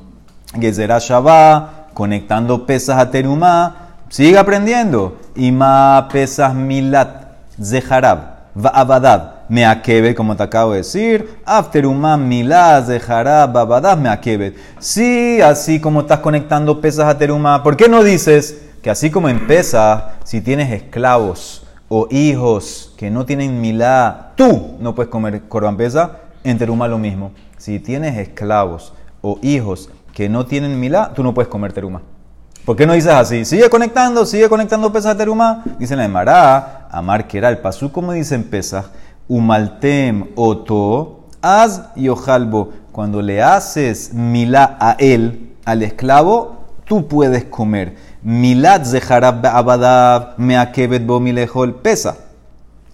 Gezerá 0.59 0.99
Shabbat, 0.99 1.80
conectando 1.95 2.67
pesas 2.67 2.99
a 2.99 3.11
teruma, 3.11 3.95
sigue 4.09 4.39
aprendiendo. 4.39 5.19
Y 5.35 5.53
ma 5.53 6.09
pesas 6.13 6.55
milat, 6.55 7.09
zeharab, 7.63 8.19
va'abadad, 8.55 9.49
meakebet, 9.49 10.17
como 10.17 10.37
te 10.37 10.43
acabo 10.43 10.73
de 10.73 10.79
decir. 10.79 11.41
Afterumá 11.45 12.17
milat, 12.17 12.87
zeharab, 12.87 13.53
va'abadad, 13.53 13.97
meakebet. 13.97 14.57
Sí, 14.79 15.41
así 15.41 15.81
como 15.81 16.01
estás 16.01 16.21
conectando 16.21 16.81
pesas 16.81 17.07
a 17.07 17.17
teruma, 17.19 17.63
¿por 17.63 17.77
qué 17.77 17.89
no 17.89 18.03
dices 18.03 18.63
que 18.83 18.91
así 18.91 19.11
como 19.11 19.29
empieza, 19.29 20.13
si 20.25 20.41
tienes 20.41 20.73
esclavos 20.73 21.67
o 21.89 22.07
hijos 22.11 22.95
que 22.97 23.11
no 23.11 23.27
tienen 23.27 23.61
milá, 23.61 24.33
tú 24.37 24.77
no 24.81 24.95
puedes 24.95 25.11
comer 25.11 25.43
corban 25.49 25.77
pesa, 25.77 26.19
en 26.45 26.57
teruma 26.57 26.89
lo 26.89 26.99
mismo. 26.99 27.33
Si 27.59 27.79
tienes 27.79 28.17
esclavos 28.17 28.93
o 29.21 29.39
hijos 29.43 29.91
que 30.21 30.29
no 30.29 30.45
tienen 30.45 30.79
milá, 30.79 31.13
tú 31.15 31.23
no 31.23 31.33
puedes 31.33 31.49
comer 31.49 31.73
teruma. 31.73 32.03
¿Por 32.67 32.77
qué 32.77 32.87
no 32.87 32.93
dices 32.93 33.11
así? 33.11 33.47
Sigue 33.47 33.71
conectando, 33.71 34.27
sigue 34.27 34.51
conectando 34.51 34.93
pesas 34.93 35.17
teruma. 35.17 35.65
Dice 35.79 35.97
la 35.97 36.05
Emara, 36.05 36.89
amar 36.91 37.27
que 37.27 37.39
el 37.39 37.57
pasú, 37.57 37.91
como 37.91 38.13
dicen 38.13 38.45
pesas, 38.45 38.85
umaltem 39.29 40.27
oto, 40.37 41.25
az 41.41 41.85
y 41.97 42.11
ojalbo. 42.11 42.69
Cuando 42.93 43.23
le 43.23 43.43
haces 43.43 44.13
milá 44.13 44.77
a 44.79 44.95
él, 44.99 45.55
al 45.65 45.83
esclavo, 45.83 46.67
tú 46.85 47.09
puedes 47.09 47.47
comer. 47.47 47.97
Milat 48.23 48.85
zeharab 48.85 49.47
abadav 49.47 50.35
meakebet 50.37 51.07
bo 51.07 51.19
milejol 51.19 51.77
pesa. 51.77 52.19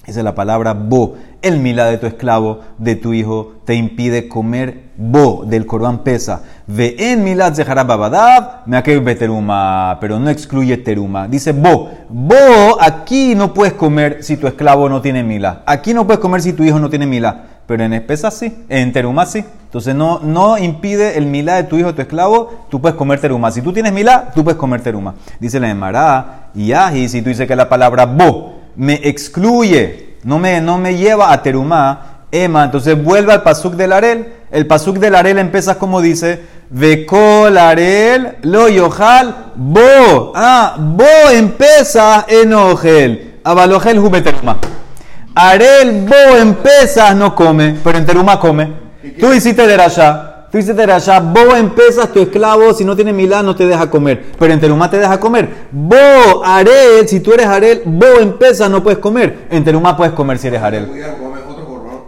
Esa 0.07 0.21
es 0.21 0.25
la 0.25 0.37
palabra 0.37 0.75
bo. 0.75 1.17
El 1.47 1.61
milá 1.61 1.87
de 1.87 1.99
tu 1.99 2.07
esclavo, 2.07 2.61
de 2.77 2.97
tu 2.97 3.13
hijo, 3.13 3.53
te 3.65 3.75
impide 3.75 4.27
comer 4.27 4.87
bo 4.97 5.45
del 5.47 5.65
corbán 5.65 5.99
pesa. 6.03 6.43
Ve 6.67 6.97
en 6.99 7.23
milat 7.23 7.55
zeharab 7.55 7.89
abadav 7.93 8.67
meakebet 8.67 9.21
teruma. 9.21 9.97
Pero 10.01 10.19
no 10.19 10.29
excluye 10.29 10.77
teruma. 10.79 11.29
Dice 11.29 11.53
bo. 11.53 11.89
Bo, 12.09 12.81
aquí 12.81 13.37
no 13.37 13.55
puedes 13.55 13.75
comer 13.75 14.25
si 14.25 14.37
tu 14.37 14.49
esclavo 14.49 14.89
no 14.89 15.01
tiene 15.01 15.23
milá. 15.23 15.63
Aquí 15.67 15.95
no 15.95 16.05
puedes 16.05 16.19
comer 16.19 16.43
si 16.43 16.53
tu 16.53 16.65
hijo 16.65 16.81
no 16.81 16.91
tiene 16.91 17.07
milá. 17.07 17.45
Pero 17.69 17.85
en 17.85 17.93
espesa 17.93 18.33
sí, 18.33 18.53
en 18.69 18.93
teruma 18.93 19.25
sí. 19.25 19.45
Entonces 19.67 19.95
no, 19.95 20.19
no 20.19 20.59
impide 20.59 21.17
el 21.17 21.27
milá 21.27 21.57
de 21.57 21.65
tu 21.65 21.77
hijo, 21.77 21.95
tu 21.95 22.03
esclavo, 22.03 22.67
tú 22.71 22.81
puedes 22.81 22.97
comer 22.97 23.21
teruma. 23.21 23.53
Si 23.53 23.63
tú 23.63 23.73
tienes 23.73 23.93
milá, 23.93 24.33
tú 24.35 24.43
puedes 24.43 24.59
comer 24.59 24.81
teruma. 24.81 25.15
Dice 25.39 25.61
la 25.61 25.71
Emara, 25.71 26.51
y 26.57 26.73
aji, 26.73 27.09
si 27.09 27.23
tú 27.23 27.29
dices 27.29 27.47
que 27.47 27.55
la 27.55 27.69
palabra 27.69 28.05
bo 28.07 28.55
me 28.77 28.95
excluye, 29.05 30.06
no 30.27 30.41
me, 30.41 30.61
no 30.61 30.77
me 30.77 30.97
lleva 30.97 31.33
a 31.33 31.41
teruma, 31.41 32.25
ema, 32.33 32.65
entonces 32.65 33.01
vuelve 33.01 33.33
al 33.33 33.45
pasuk 33.45 33.75
del 33.75 33.93
arel. 33.93 34.33
El 34.51 34.67
pasuk 34.67 34.99
del 34.99 35.15
arel 35.15 35.39
empieza 35.39 35.79
como 35.79 36.01
dice, 36.01 36.43
Vekol 36.69 37.57
arel 37.57 38.39
lo 38.43 38.69
yohal 38.69 39.53
bo. 39.55 40.33
Ah, 40.35 40.75
bo 40.79 41.31
empieza 41.33 42.27
en 42.27 42.53
ojel. 42.55 43.39
Abalogel 43.45 44.01
jubeteruma. 44.01 44.57
Arel 45.33 46.09
bo 46.09 46.55
pesas 46.61 47.15
no 47.15 47.33
come, 47.33 47.77
pero 47.85 47.97
en 47.97 48.05
teruma 48.05 48.41
come. 48.41 48.73
Tú 49.21 49.33
hiciste 49.33 49.65
derashá, 49.65 50.26
tú 50.51 50.59
hiciste 50.59 50.75
derashá, 50.75 51.21
bo 51.21 51.55
en 51.57 51.71
pesas 51.71 52.13
tu 52.13 52.21
esclavo, 52.21 52.73
si 52.73 52.85
no 52.85 52.95
tiene 52.95 53.13
milá 53.13 53.43
no 53.43 53.55
te 53.55 53.67
deja 53.67 53.91
comer, 53.91 54.33
pero 54.39 54.53
en 54.53 54.61
teruma 54.61 54.91
te 54.91 54.99
deja 54.99 55.19
comer. 55.19 55.69
Bo, 55.71 56.45
arel, 56.45 57.07
si 57.07 57.21
tú 57.21 57.33
eres 57.33 57.47
arel, 57.47 57.83
bo 57.85 58.21
en 58.21 58.39
pesas 58.39 58.71
no 58.71 58.83
puedes 58.83 58.99
comer, 58.99 59.47
en 59.51 59.65
teruma 59.65 59.97
puedes 59.97 60.13
comer 60.15 60.39
si 60.39 60.49
eres 60.49 60.63
arel. 60.63 60.91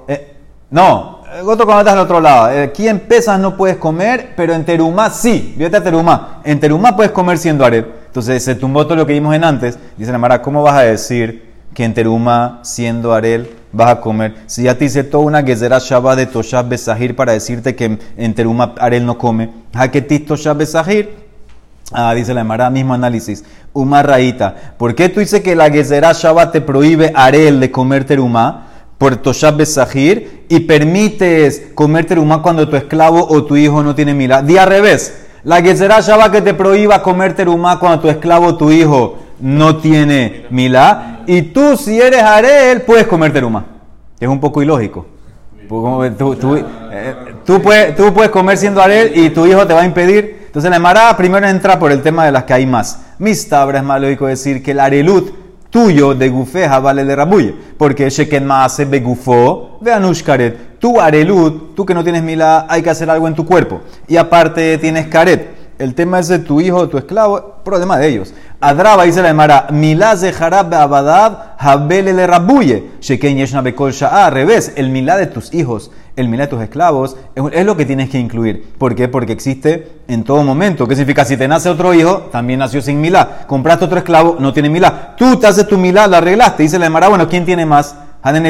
Eh, 0.09 0.37
no, 0.71 1.19
el 1.39 1.49
otro 1.49 1.67
cuando 1.67 1.81
estás 1.81 1.95
al 1.95 2.01
otro 2.01 2.21
lado. 2.21 2.51
Eh, 2.51 2.63
Aquí 2.63 2.89
en 2.89 3.01
pesas 3.01 3.39
no 3.39 3.57
puedes 3.57 3.77
comer, 3.77 4.33
pero 4.37 4.55
en 4.55 4.65
teruma 4.65 5.11
sí. 5.11 5.55
Fíjate 5.57 5.77
a 5.77 5.83
teruma. 5.83 6.41
En 6.45 6.59
teruma 6.59 6.97
puedes 6.97 7.13
comer 7.13 7.39
siendo 7.39 7.65
arel. 7.65 7.87
Entonces 8.07 8.43
se 8.43 8.55
tumbó 8.55 8.85
todo 8.87 8.97
lo 8.97 9.07
que 9.07 9.13
vimos 9.13 9.35
en 9.35 9.45
antes. 9.45 9.79
Dice 9.97 10.11
la 10.11 10.19
Mara, 10.19 10.43
¿cómo 10.43 10.63
vas 10.63 10.75
a 10.75 10.83
decir 10.83 11.53
que 11.75 11.85
en 11.85 11.95
teruma 11.95 12.61
siendo 12.63 13.13
arel 13.13 13.58
vas 13.73 13.91
a 13.91 14.01
comer? 14.01 14.35
Si 14.47 14.63
ya 14.65 14.77
te 14.77 14.85
hice 14.87 15.05
toda 15.05 15.25
una 15.25 15.43
gezerá 15.43 15.79
shabbat 15.79 16.17
de 16.19 16.27
toshab 16.27 16.69
besahir 16.69 17.15
para 17.17 17.33
decirte 17.33 17.75
que 17.75 17.99
en- 18.17 18.35
teruma 18.35 18.75
arel 18.79 19.05
no 19.07 19.19
come. 19.19 19.51
Haketis 19.75 20.27
toshab 20.27 20.57
besahir. 20.59 21.11
Ah, 21.93 22.13
dice 22.15 22.35
la 22.35 22.43
Emara, 22.43 22.69
mismo 22.71 22.93
análisis. 22.95 23.45
Uma 23.73 24.03
raíta. 24.03 24.75
¿Por 24.77 24.95
qué 24.95 25.09
tú 25.09 25.21
dices 25.21 25.41
que 25.41 25.55
la 25.57 25.71
Gezerá 25.71 26.13
Shabbat 26.13 26.53
te 26.53 26.61
prohíbe 26.61 27.13
arel 27.15 27.61
de 27.61 27.71
comer 27.71 28.05
terumá 28.05 28.67
por 28.99 29.17
Toshab 29.17 29.57
Besahir 29.57 30.45
y 30.49 30.61
permites 30.61 31.63
comer 31.75 32.05
terumá 32.05 32.43
cuando 32.43 32.69
tu 32.69 32.77
esclavo 32.77 33.27
o 33.31 33.45
tu 33.45 33.57
hijo 33.57 33.83
no 33.83 33.95
tiene 33.95 34.13
milá? 34.13 34.43
Di 34.43 34.59
al 34.59 34.69
revés. 34.69 35.15
La 35.45 35.63
Gezerá 35.63 36.01
Shabbat 36.01 36.33
que 36.33 36.43
te 36.43 36.53
prohíba 36.53 37.03
comer 37.03 37.35
terumá 37.35 37.79
cuando 37.79 38.01
tu 38.01 38.09
esclavo 38.09 38.47
o 38.49 38.57
tu 38.57 38.71
hijo 38.71 39.19
no 39.41 39.77
tiene 39.77 40.47
milá. 40.51 41.21
Y 41.27 41.43
tú, 41.43 41.77
si 41.77 42.01
eres 42.01 42.23
arel, 42.23 42.83
puedes 42.83 43.07
comer 43.07 43.33
terumá. 43.33 43.65
Es 44.19 44.29
un 44.29 44.41
poco 44.41 44.63
ilógico. 44.63 45.07
Pues, 45.69 46.17
Tú, 46.17 46.35
tú- 46.37 46.57
eh, 46.57 47.15
tú 47.45 47.61
puedes, 47.61 47.95
tú 47.95 48.13
puedes 48.15 48.31
comer 48.31 48.57
siendo 48.57 48.81
arel 48.83 49.13
y 49.15 49.31
tu 49.31 49.47
hijo 49.47 49.67
te 49.67 49.75
va 49.75 49.83
a 49.83 49.85
impedir. 49.85 50.45
Entonces 50.47 50.71
la 50.71 50.77
Emara 50.77 51.15
primero 51.17 51.47
entra 51.47 51.79
por 51.79 51.93
el 51.93 52.01
tema 52.03 52.25
de 52.25 52.33
las 52.33 52.45
que 52.45 52.55
hay 52.55 52.67
más. 52.67 53.01
Mistabra 53.19 53.79
es 53.79 53.85
más 53.85 54.01
lógico 54.01 54.27
decir 54.27 54.63
que 54.63 54.71
el 54.71 54.81
arelut 54.81 55.31
tuyo 55.69 56.15
de 56.15 56.31
gufeja 56.31 56.79
vale 56.81 57.05
de 57.05 57.15
rabuye. 57.15 57.55
Porque 57.77 58.09
sheken 58.09 58.47
maase 58.47 58.87
begufo 58.87 59.79
ve 59.83 59.93
anushkaret. 59.93 60.79
Tu 60.79 60.99
arelut, 60.99 61.75
tú 61.75 61.85
que 61.85 61.93
no 61.95 62.03
tienes 62.03 62.23
milá, 62.23 62.67
hay 62.69 62.81
que 62.83 62.89
hacer 62.91 63.11
algo 63.11 63.29
en 63.29 63.35
tu 63.35 63.45
cuerpo. 63.45 63.83
Y 64.09 64.17
aparte 64.17 64.79
tienes 64.79 65.07
karet. 65.09 65.58
El 65.79 65.95
tema 65.95 66.19
es 66.19 66.27
de 66.27 66.41
tu 66.41 66.61
hijo 66.61 66.77
o 66.77 66.89
tu 66.89 66.99
esclavo, 66.99 67.55
problema 67.65 67.99
de 67.99 68.09
ellos. 68.09 68.35
Adraba 68.61 69.05
dice 69.05 69.23
la 69.23 69.29
Emara, 69.29 69.69
milá 69.71 70.17
de 70.17 70.33
jarab 70.33 70.75
abadab 70.75 71.55
habele 71.57 72.13
le 72.13 72.27
rabuye. 72.27 72.91
Sheken 73.01 73.37
yeshna 73.37 73.61
bekol. 73.61 73.93
Al 74.11 74.33
revés, 74.33 74.73
el 74.75 74.91
milá 74.91 75.17
de 75.17 75.27
tus 75.27 75.55
hijos, 75.55 75.93
el 76.17 76.29
milá 76.29 76.45
de 76.45 76.51
tus 76.51 76.63
esclavos, 76.63 77.17
es, 77.53 77.65
lo 77.65 77.77
que 77.77 77.87
tienes 77.87 78.11
que 78.11 78.19
incluir. 78.19 78.75
¿Por 78.77 78.97
qué? 78.97 79.07
Porque 79.07 79.33
existe 79.33 80.01
en 80.09 80.25
todo 80.25 80.43
momento. 80.43 80.89
¿Qué 80.89 80.97
significa? 80.97 81.25
Si 81.25 81.37
te 81.37 81.47
nace 81.47 81.69
otro 81.69 81.95
hijo, 81.95 82.29
también 82.33 82.59
nació 82.59 82.83
sin 82.83 83.01
milá. 83.01 83.47
Compraste 83.47 83.85
otro 83.85 83.99
esclavo, 83.99 84.37
no 84.41 84.53
tiene 84.53 84.71
milá. 84.71 85.15
Tú 85.17 85.37
te 85.37 85.47
haces 85.47 85.69
tu 85.69 85.79
milá, 85.79 86.09
la 86.09 86.19
arreglaste. 86.19 86.65
Dice 86.65 86.81
la 86.81 86.87
Emara, 86.87 87.07
bueno, 87.07 87.29
¿quién 87.29 87.45
tiene 87.45 87.65
más? 87.65 87.95
Hanen. 88.23 88.47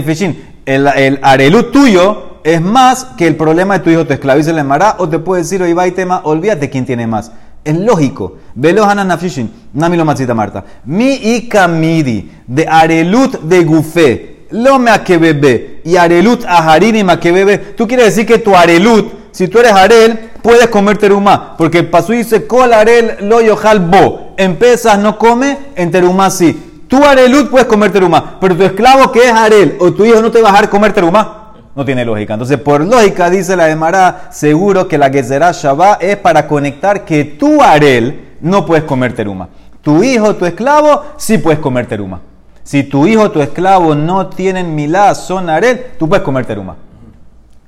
El, 0.64 0.86
el 0.86 1.18
arelut 1.22 1.72
tuyo 1.72 2.27
es 2.44 2.61
más 2.61 3.05
que 3.16 3.27
el 3.27 3.37
problema 3.37 3.74
de 3.79 3.85
tu 3.85 3.90
hijo, 3.90 4.07
tu 4.07 4.12
esclavo. 4.12 4.38
Dice 4.38 4.53
la 4.53 4.61
Emara, 4.61 4.96
o 4.98 5.09
te 5.09 5.18
puede 5.18 5.42
decir, 5.42 5.62
oye, 5.62 5.74
va 5.74 5.87
y 5.87 5.92
tema, 5.92 6.20
olvídate 6.24 6.70
quién 6.70 6.87
tiene 6.87 7.07
más. 7.07 7.33
Es 7.64 7.77
lógico. 7.77 8.37
Velo 8.55 8.85
Hanan 8.85 9.09
Nafishin. 9.09 9.51
Nami 9.74 9.96
lo 9.96 10.05
matzita 10.05 10.35
Marta. 10.35 10.64
Mi 10.85 11.14
y 11.14 11.48
kamidi 11.48 12.31
de 12.46 12.66
arelut 12.66 13.40
de 13.42 13.64
gufé. 13.64 14.46
Lo 14.51 14.79
me 14.79 14.90
bebé 15.18 15.83
y 15.85 15.96
arelut 15.96 16.44
aharini 16.46 17.05
ma 17.05 17.16
bebé. 17.16 17.59
Tú 17.77 17.87
quieres 17.87 18.07
decir 18.07 18.27
que 18.27 18.38
tu 18.38 18.57
arelut, 18.57 19.12
si 19.33 19.48
tú 19.48 19.59
eres 19.59 19.72
arel, 19.72 20.31
puedes 20.40 20.68
comer 20.68 20.96
terumá. 20.96 21.57
Porque 21.59 21.81
el 21.81 21.90
pasú 21.90 22.12
dice, 22.12 22.46
kol 22.46 22.72
arel 22.72 23.16
lo 23.20 23.42
yohal 23.42 23.81
bo. 23.81 24.33
En 24.38 24.57
pesas 24.57 24.98
no 24.98 25.18
come, 25.18 25.59
en 25.77 25.90
terumá 25.90 26.31
sí. 26.31 26.85
Tu 26.88 27.05
arelut 27.05 27.51
puedes 27.51 27.66
comer 27.66 27.92
terumá. 27.92 28.38
Pero 28.40 28.57
tu 28.57 28.62
esclavo 28.62 29.12
que 29.12 29.27
es 29.29 29.33
arel 29.33 29.77
o 29.79 29.92
tu 29.92 30.07
hijo 30.07 30.22
no 30.22 30.31
te 30.31 30.40
va 30.40 30.59
a 30.59 30.70
comer 30.70 30.94
terumá. 30.94 31.38
No 31.78 31.84
tiene 31.84 32.04
lógica. 32.04 32.34
Entonces, 32.34 32.58
por 32.58 32.84
lógica, 32.84 33.30
dice 33.30 33.54
la 33.54 33.70
Emara, 33.70 34.30
seguro 34.32 34.88
que 34.88 34.98
la 34.98 35.10
Gezerá 35.10 35.52
Shabbat 35.52 36.02
es 36.02 36.16
para 36.16 36.48
conectar 36.48 37.04
que 37.04 37.24
tú, 37.24 37.62
Arel, 37.62 38.34
no 38.40 38.66
puedes 38.66 38.82
comer 38.82 39.12
teruma. 39.12 39.48
Tu 39.80 40.02
hijo, 40.02 40.34
tu 40.34 40.44
esclavo, 40.44 41.04
sí 41.16 41.38
puedes 41.38 41.60
comer 41.60 41.86
teruma. 41.86 42.20
Si 42.64 42.82
tu 42.82 43.06
hijo, 43.06 43.30
tu 43.30 43.40
esclavo 43.40 43.94
no 43.94 44.26
tienen 44.26 44.74
milá, 44.74 45.14
son 45.14 45.48
Arel, 45.48 45.80
tú 46.00 46.08
puedes 46.08 46.24
comer 46.24 46.46
teruma. 46.46 46.74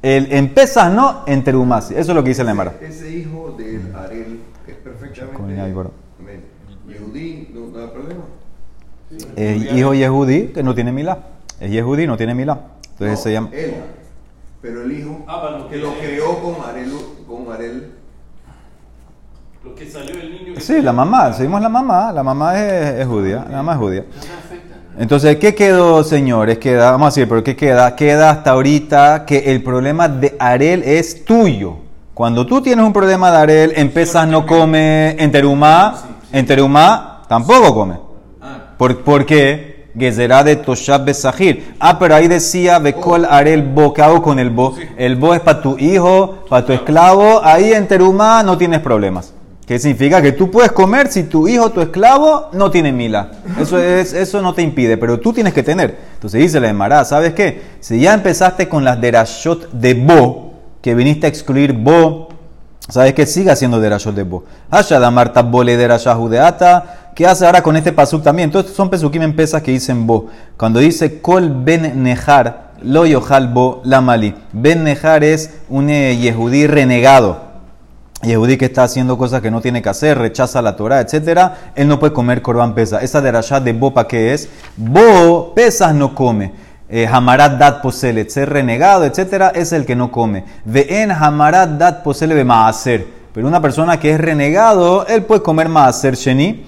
El, 0.03 0.33
en 0.33 0.49
pesas 0.55 0.93
no, 0.93 1.23
en 1.29 1.45
teruma 1.45 1.81
sí. 1.81 1.95
Eso 1.97 2.11
es 2.11 2.17
lo 2.17 2.25
que 2.25 2.31
dice 2.31 2.43
la 2.43 2.51
Emara. 2.51 2.75
Ese 2.81 3.09
hijo 3.17 3.55
del 3.57 3.95
Arel 3.95 4.41
es 4.67 4.75
perfectamente. 4.75 5.39
Yehudí, 6.89 7.49
no, 7.55 7.93
problema. 7.93 8.25
El 9.37 9.79
hijo 9.79 9.95
Yehudí, 9.95 10.49
que 10.49 10.65
no 10.65 10.75
tiene 10.75 10.91
milá. 10.91 11.19
Es 11.61 11.71
Yehudí, 11.71 12.09
no 12.09 12.17
tiene 12.17 12.35
milá. 12.35 12.59
Entonces 12.91 13.19
No, 13.19 13.23
se 13.23 13.33
llama... 13.33 13.51
Él. 13.53 13.75
Pero 14.63 14.83
el 14.83 14.93
hijo 14.99 15.25
Ah, 15.27 15.41
para 15.41 15.59
lo 15.59 15.69
que 15.69 15.77
que- 15.77 15.81
lo 15.83 15.95
creó 15.95 16.39
con 16.43 16.57
Arel, 16.69 16.93
con 17.27 17.53
Arel 17.53 17.93
Lo 19.65 19.75
que 19.75 19.91
salió 19.91 20.17
del 20.17 20.33
niño. 20.33 20.55
que 20.55 20.61
Sí, 20.61 20.81
la 20.81 20.93
mamá, 20.93 21.33
seguimos 21.35 21.61
la 21.61 21.69
mamá. 21.69 22.13
La 22.13 22.23
mamá 22.23 22.59
es, 22.59 23.01
es 23.01 23.07
judía. 23.07 23.45
La 23.51 23.59
mamá 23.59 23.73
es 23.73 23.79
judía. 23.79 24.05
Entonces, 24.99 25.37
¿qué 25.37 25.55
quedó, 25.55 26.03
señores? 26.03 26.59
Queda, 26.59 26.91
vamos 26.93 27.07
a 27.07 27.11
decir, 27.11 27.29
pero 27.29 27.43
¿qué 27.45 27.55
queda? 27.57 27.95
Queda 27.95 28.31
hasta 28.31 28.51
ahorita 28.53 29.25
que 29.27 29.39
el 29.53 29.63
problema 29.63 30.09
de 30.09 30.35
Arel 30.39 30.83
es 30.83 31.25
tuyo. 31.25 31.77
Cuando 32.15 32.45
tú 32.47 32.61
tienes 32.61 32.85
un 32.85 32.93
problema 32.93 33.31
de 33.31 33.37
Arel, 33.39 33.73
en 33.77 33.91
pesas 33.93 34.27
no 34.29 34.45
come, 34.47 35.11
en 35.23 35.31
terumá, 35.31 35.95
en 36.33 36.45
terumá 36.45 37.23
tampoco 37.29 37.73
come. 37.75 37.99
Ah, 38.43 38.73
¿Por, 38.77 39.03
por 39.03 39.25
qué? 39.25 39.70
Gezerá 39.99 40.45
de 40.45 40.57
Toshab 40.57 41.05
Besahir. 41.05 41.75
Ah, 41.79 41.99
pero 41.99 42.15
ahí 42.15 42.29
decía, 42.29 42.79
Bekol 42.79 43.25
Arel 43.25 43.63
Bo, 43.63 43.93
¿qué 43.93 44.03
hago 44.03 44.23
con 44.23 44.39
el 44.39 44.51
Bo? 44.51 44.75
El 44.97 45.17
Bo 45.17 45.35
es 45.35 45.41
para 45.41 45.63
tu 45.63 45.79
hijo, 45.79 46.45
para 46.49 46.65
tu 46.65 46.73
esclavo. 46.73 47.41
Ahí 47.45 47.73
en 47.73 47.89
terumá 47.89 48.43
no 48.43 48.57
tienes 48.57 48.81
problemas. 48.81 49.33
¿Qué 49.71 49.79
significa? 49.79 50.21
Que 50.21 50.33
tú 50.33 50.51
puedes 50.51 50.73
comer 50.73 51.13
si 51.13 51.23
tu 51.23 51.47
hijo, 51.47 51.71
tu 51.71 51.81
esclavo, 51.81 52.49
no 52.53 52.73
tiene 52.73 52.91
mila. 52.91 53.31
Eso, 53.57 53.79
es, 53.79 54.13
eso 54.15 54.43
no 54.43 54.53
te 54.53 54.63
impide, 54.63 54.97
pero 54.97 55.21
tú 55.21 55.33
tienes 55.33 55.55
que 55.55 55.63
tener. 55.63 55.97
Entonces 56.15 56.41
dice 56.41 56.59
la 56.59 56.69
Emara, 56.69 57.05
¿sabes 57.05 57.35
qué? 57.35 57.63
Si 57.79 58.01
ya 58.01 58.13
empezaste 58.13 58.69
con 58.69 58.83
las 58.83 59.01
derashot 59.01 59.71
de 59.71 59.95
Bo, 59.95 60.55
que 60.83 60.97
viniste 60.97 61.27
a 61.27 61.29
excluir 61.29 61.73
Bo, 61.73 62.31
¿sabes 62.89 63.15
qué? 63.15 63.27
Siga 63.27 63.53
haciendo 63.53 63.79
derashot 63.79 64.13
de 64.13 64.25
Bo. 64.25 64.43
Hashada 64.73 65.09
Marta 65.13 65.43
Bole 65.43 65.77
derashah 65.77 66.17
judeata, 66.17 67.00
¿Qué 67.21 67.27
hace 67.27 67.45
ahora 67.45 67.63
con 67.63 67.77
este 67.77 67.93
pasuk 67.93 68.23
también? 68.23 68.49
Entonces 68.49 68.75
son 68.75 68.89
pesukim 68.89 69.21
en 69.21 69.37
pesas 69.37 69.61
que 69.61 69.71
dicen 69.71 70.07
bo. 70.07 70.29
Cuando 70.57 70.81
dice 70.81 71.21
kol 71.21 71.53
ben 71.55 72.03
nejar, 72.03 72.71
lo 72.81 73.05
yohal 73.05 73.49
bo 73.49 73.83
la 73.85 74.01
mali. 74.01 74.35
Ben 74.55 74.85
nejar 74.85 75.23
es 75.23 75.51
un 75.69 75.91
eh, 75.91 76.17
yehudí 76.17 76.67
renegado. 76.67 77.43
Yehudí 78.23 78.57
que 78.57 78.65
está 78.65 78.85
haciendo 78.85 79.19
cosas 79.19 79.43
que 79.43 79.51
no 79.51 79.61
tiene 79.61 79.83
que 79.83 79.91
hacer, 79.91 80.17
rechaza 80.17 80.63
la 80.63 80.77
Torah, 80.77 81.03
etc. 81.03 81.51
Él 81.75 81.89
no 81.89 82.01
puede 82.01 82.15
comer 82.15 82.41
korban 82.41 82.75
pesa. 82.75 83.03
Esa 83.03 83.21
de 83.21 83.31
Rashad 83.31 83.61
de 83.61 83.75
bo, 83.75 83.93
¿para 83.93 84.09
qué 84.09 84.33
es? 84.33 84.49
Bo, 84.79 85.53
pesas 85.55 85.95
no 85.95 86.15
come. 86.15 86.53
Eh, 86.89 87.07
hamarat 87.07 87.59
dat 87.59 87.83
poselet, 87.83 88.31
ser 88.31 88.49
renegado, 88.49 89.05
etc. 89.05 89.51
es 89.55 89.75
el 89.75 89.85
que 89.85 89.95
no 89.95 90.11
come. 90.11 90.45
Ve'en 90.65 91.11
hamarat 91.11 91.69
dat 91.77 92.03
posele 92.03 92.35
be 92.35 92.45
maaser. 92.45 93.21
Pero 93.35 93.47
una 93.47 93.61
persona 93.61 94.01
que 94.01 94.11
es 94.11 94.19
renegado, 94.19 95.07
él 95.07 95.23
puede 95.23 95.43
comer 95.43 95.69
maaser 95.69 96.17
sheni. 96.17 96.65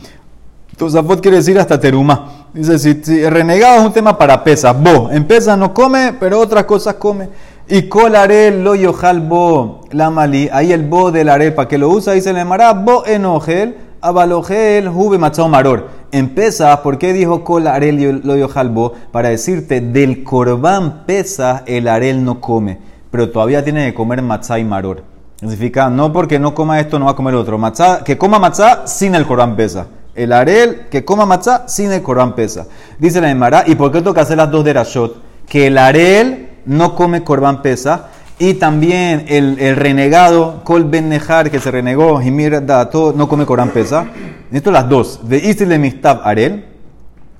Tosafot 0.83 1.21
quiere 1.21 1.37
decir 1.37 1.57
hasta 1.61 1.79
teruma. 1.79 2.47
Dice, 2.53 2.77
si, 2.77 2.95
si 3.05 3.25
renegado 3.29 3.79
es 3.79 3.87
un 3.87 3.93
tema 3.93 4.19
para 4.19 4.43
pesas, 4.43 4.75
bo, 4.77 5.11
en 5.13 5.25
pesas 5.25 5.57
no 5.57 5.73
come, 5.73 6.13
pero 6.19 6.41
otras 6.41 6.65
cosas 6.65 6.95
come. 6.95 7.29
Y 7.69 7.83
kol 7.83 8.17
arel 8.17 8.65
lo 8.65 8.75
yohal 8.75 9.21
bo 9.21 9.83
la 9.93 10.11
mali, 10.11 10.49
ahí 10.53 10.73
el 10.73 10.83
bo 10.85 11.13
del 11.13 11.29
arel, 11.29 11.55
¿para 11.55 11.69
que 11.69 11.79
lo 11.79 11.89
usa? 11.89 12.15
Dice 12.15 12.33
le 12.33 12.45
mará, 12.45 12.73
bo 12.73 13.07
enogel, 13.07 13.77
abalogel, 14.01 14.89
jube 14.89 15.19
machao 15.19 15.49
maror. 15.49 15.87
En 16.11 16.31
pesas, 16.31 16.79
¿por 16.79 16.99
qué 16.99 17.13
dijo 17.13 17.45
yo- 17.47 18.13
lo 18.25 18.37
yohal 18.37 18.69
bo? 18.71 18.93
Para 19.13 19.29
decirte, 19.29 19.81
del 19.81 20.25
corbán 20.25 21.05
pesas 21.07 21.63
el 21.67 21.87
arel 21.87 22.25
no 22.25 22.41
come, 22.41 22.79
pero 23.13 23.31
todavía 23.31 23.63
tiene 23.63 23.87
que 23.87 23.95
comer 23.95 24.21
matzá 24.21 24.59
y 24.59 24.65
maror. 24.65 25.05
Significa, 25.39 25.89
no 25.89 26.13
porque 26.13 26.41
no 26.41 26.55
coma 26.57 26.81
esto, 26.81 26.99
no 26.99 27.05
va 27.05 27.13
a 27.13 27.17
comer 27.17 27.37
otro. 27.37 27.57
Matzá, 27.57 28.03
que 28.03 28.19
coma 28.19 28.41
matzá 28.41 28.89
sin 28.89 29.15
el 29.15 29.25
Corán 29.27 29.55
pesa. 29.55 29.87
El 30.15 30.33
arel 30.33 30.89
que 30.91 31.05
coma 31.05 31.25
matzá 31.25 31.69
sin 31.69 31.91
el 31.93 32.03
Corán 32.03 32.35
pesa. 32.35 32.67
Dice 32.99 33.21
la 33.21 33.31
Emara, 33.31 33.65
¿y 33.67 33.75
por 33.75 33.91
qué 33.91 34.03
toca 34.03 34.23
hacer 34.23 34.37
las 34.37 34.51
dos 34.51 34.65
de 34.65 34.73
Rashot? 34.75 35.23
Que 35.49 35.69
el 35.69 35.79
arel 35.79 36.51
no 36.67 36.95
come 36.95 37.25
Corban 37.25 37.63
pesa. 37.63 38.09
Y 38.39 38.55
también 38.55 39.27
el, 39.29 39.77
renegado, 39.77 40.65
Kol 40.65 40.85
Ben 40.85 41.09
Nejar, 41.09 41.51
que 41.51 41.61
se 41.61 41.71
renegó, 41.71 42.21
Himir 42.21 42.67
Dato, 42.67 43.15
no 43.17 43.29
come 43.29 43.47
Corán 43.47 43.71
pesa. 43.71 44.07
Esto 44.51 44.71
las 44.71 44.89
dos. 44.89 45.21
De 45.29 45.39
Isle 45.39 45.79
Mistav 45.79 46.21
Arel, 46.25 46.67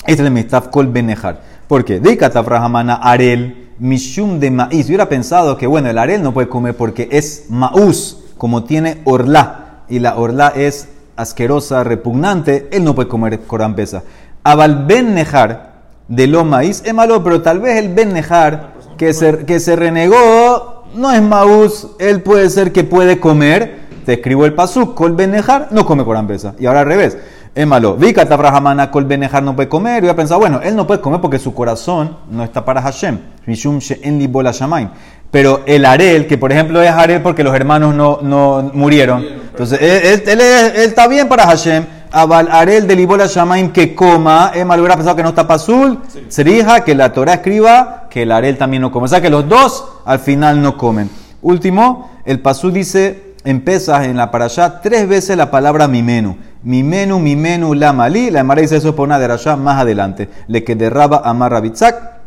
es 0.07 0.19
el 0.19 0.31
Mistav 0.31 0.71
Kol 0.71 0.87
Benejar. 0.89 1.41
¿Por 1.67 1.85
qué? 1.85 2.01
De 2.01 2.17
Rahamana 2.17 2.95
Arel, 2.95 3.71
Mishum 3.79 4.39
de 4.39 4.51
maíz. 4.51 4.87
Yo 4.87 4.91
hubiera 4.91 5.09
pensado 5.09 5.57
que, 5.57 5.67
bueno, 5.67 5.91
el 5.91 5.99
Arel 5.99 6.23
no 6.23 6.33
puede 6.33 6.49
comer 6.49 6.77
porque 6.77 7.09
es 7.11 7.47
maús, 7.49 8.25
como 8.39 8.65
tiene 8.65 9.01
orla. 9.05 9.83
Y 9.89 9.99
la 9.99 10.17
orla 10.17 10.53
es 10.55 10.89
asquerosa, 11.23 11.85
repugnante. 11.85 12.69
Él 12.73 12.85
no 12.85 12.95
puede 12.95 13.09
comer 13.09 13.41
Corán 13.41 13.75
pesa. 13.75 14.03
Abal 14.45 14.85
Ben 14.87 15.15
Nejar, 15.15 15.73
de 16.09 16.27
lo 16.27 16.45
maíz, 16.45 16.83
es 16.85 16.93
malo, 16.93 17.23
pero 17.25 17.43
tal 17.43 17.61
vez 17.61 17.79
el 17.79 17.95
Ben 17.95 18.13
Nejar, 18.13 18.75
que 18.99 19.15
se, 19.15 19.45
que 19.47 19.61
se 19.61 19.77
renegó, 19.77 20.85
no 20.95 21.11
es 21.11 21.23
maús. 21.23 21.89
Él 21.99 22.23
puede 22.23 22.51
ser 22.51 22.73
que 22.73 22.85
puede 22.85 23.19
comer. 23.21 23.83
Te 24.05 24.15
escribo 24.15 24.45
el 24.45 24.55
pasuk, 24.55 24.95
Kol 24.95 25.13
Benejar, 25.13 25.69
no 25.71 25.87
come 25.87 26.05
Corán 26.05 26.27
pesa. 26.27 26.55
Y 26.59 26.67
ahora 26.67 26.81
al 26.81 26.87
revés. 26.87 27.17
Es 27.55 27.67
malo. 27.67 27.97
Vi 27.97 28.15
que 28.15 28.23
Abrahamana 28.23 28.91
Kol 28.91 29.05
Benejar 29.05 29.43
no 29.43 29.55
puede 29.55 29.69
comer. 29.69 29.99
Y 29.99 30.07
voy 30.07 30.11
a 30.11 30.17
pensar, 30.17 30.39
bueno, 30.39 30.61
él 30.63 30.75
no 30.75 30.87
puede 30.87 31.01
comer 31.01 31.21
porque 31.21 31.39
su 31.39 31.53
corazón 31.53 32.17
no 32.31 32.43
está 32.43 32.65
para 32.65 32.81
Hashem. 32.81 33.19
Mishum 33.47 33.79
she'en 33.79 34.19
li 34.19 34.27
bola 34.27 34.53
shamayim. 34.53 34.89
Pero 35.33 35.63
el 35.67 35.85
Arel, 35.87 36.27
que 36.29 36.39
por 36.39 36.53
ejemplo 36.53 36.81
es 36.83 36.91
Arel 36.91 37.21
porque 37.23 37.43
los 37.43 37.55
hermanos 37.57 37.95
no, 37.95 38.21
no 38.23 38.71
murieron. 38.75 39.25
Entonces, 39.51 39.81
él, 39.83 40.01
él- 40.05 40.23
él 40.29 40.41
es- 40.41 40.75
él 40.77 40.83
está 40.91 41.09
bien 41.09 41.27
para 41.29 41.47
Hashem. 41.47 41.85
Abal 42.15 42.49
Arel 42.53 42.87
de 42.87 42.95
Libola 42.95 43.27
Shamaim 43.27 43.73
que 43.73 43.95
coma. 43.95 44.53
Es 44.55 44.65
malo, 44.67 44.83
hubiera 44.83 44.95
pensado 44.97 45.17
que 45.17 45.23
no 45.23 45.31
está 45.31 45.47
para 45.49 45.57
azul. 45.57 45.99
Serija, 46.29 46.85
que 46.85 46.95
la 46.95 47.13
Torah 47.15 47.33
escriba 47.35 48.07
que 48.11 48.23
el 48.23 48.33
Arel 48.33 48.59
también 48.59 48.83
no 48.83 48.93
come. 48.93 49.07
O 49.07 49.09
sea 49.09 49.23
que 49.23 49.31
los 49.31 49.49
dos 49.49 49.85
al 50.05 50.19
final 50.19 50.61
no 50.61 50.77
comen. 50.77 51.09
Último, 51.41 52.11
el 52.27 52.41
Pasú 52.41 52.71
dice 52.71 53.33
en 53.45 53.63
Pesas, 53.63 54.05
en 54.05 54.17
la 54.19 54.31
parashá, 54.31 54.81
tres 54.83 55.09
veces 55.09 55.37
la 55.37 55.51
palabra 55.51 55.89
mimenu. 55.89 56.37
Mimenu, 56.63 57.19
mimenu, 57.19 57.73
la 57.75 57.93
malí. 57.95 58.31
La 58.31 58.41
Emara 58.41 58.61
dice 58.61 58.77
eso 58.77 58.95
por 58.95 59.09
una 59.09 59.19
de 59.19 59.27
Rashá 59.29 59.57
más 59.57 59.81
adelante. 59.81 60.29
Le 60.47 60.63
que 60.63 60.77
derraba 60.77 61.23
bitzak. 61.63 62.22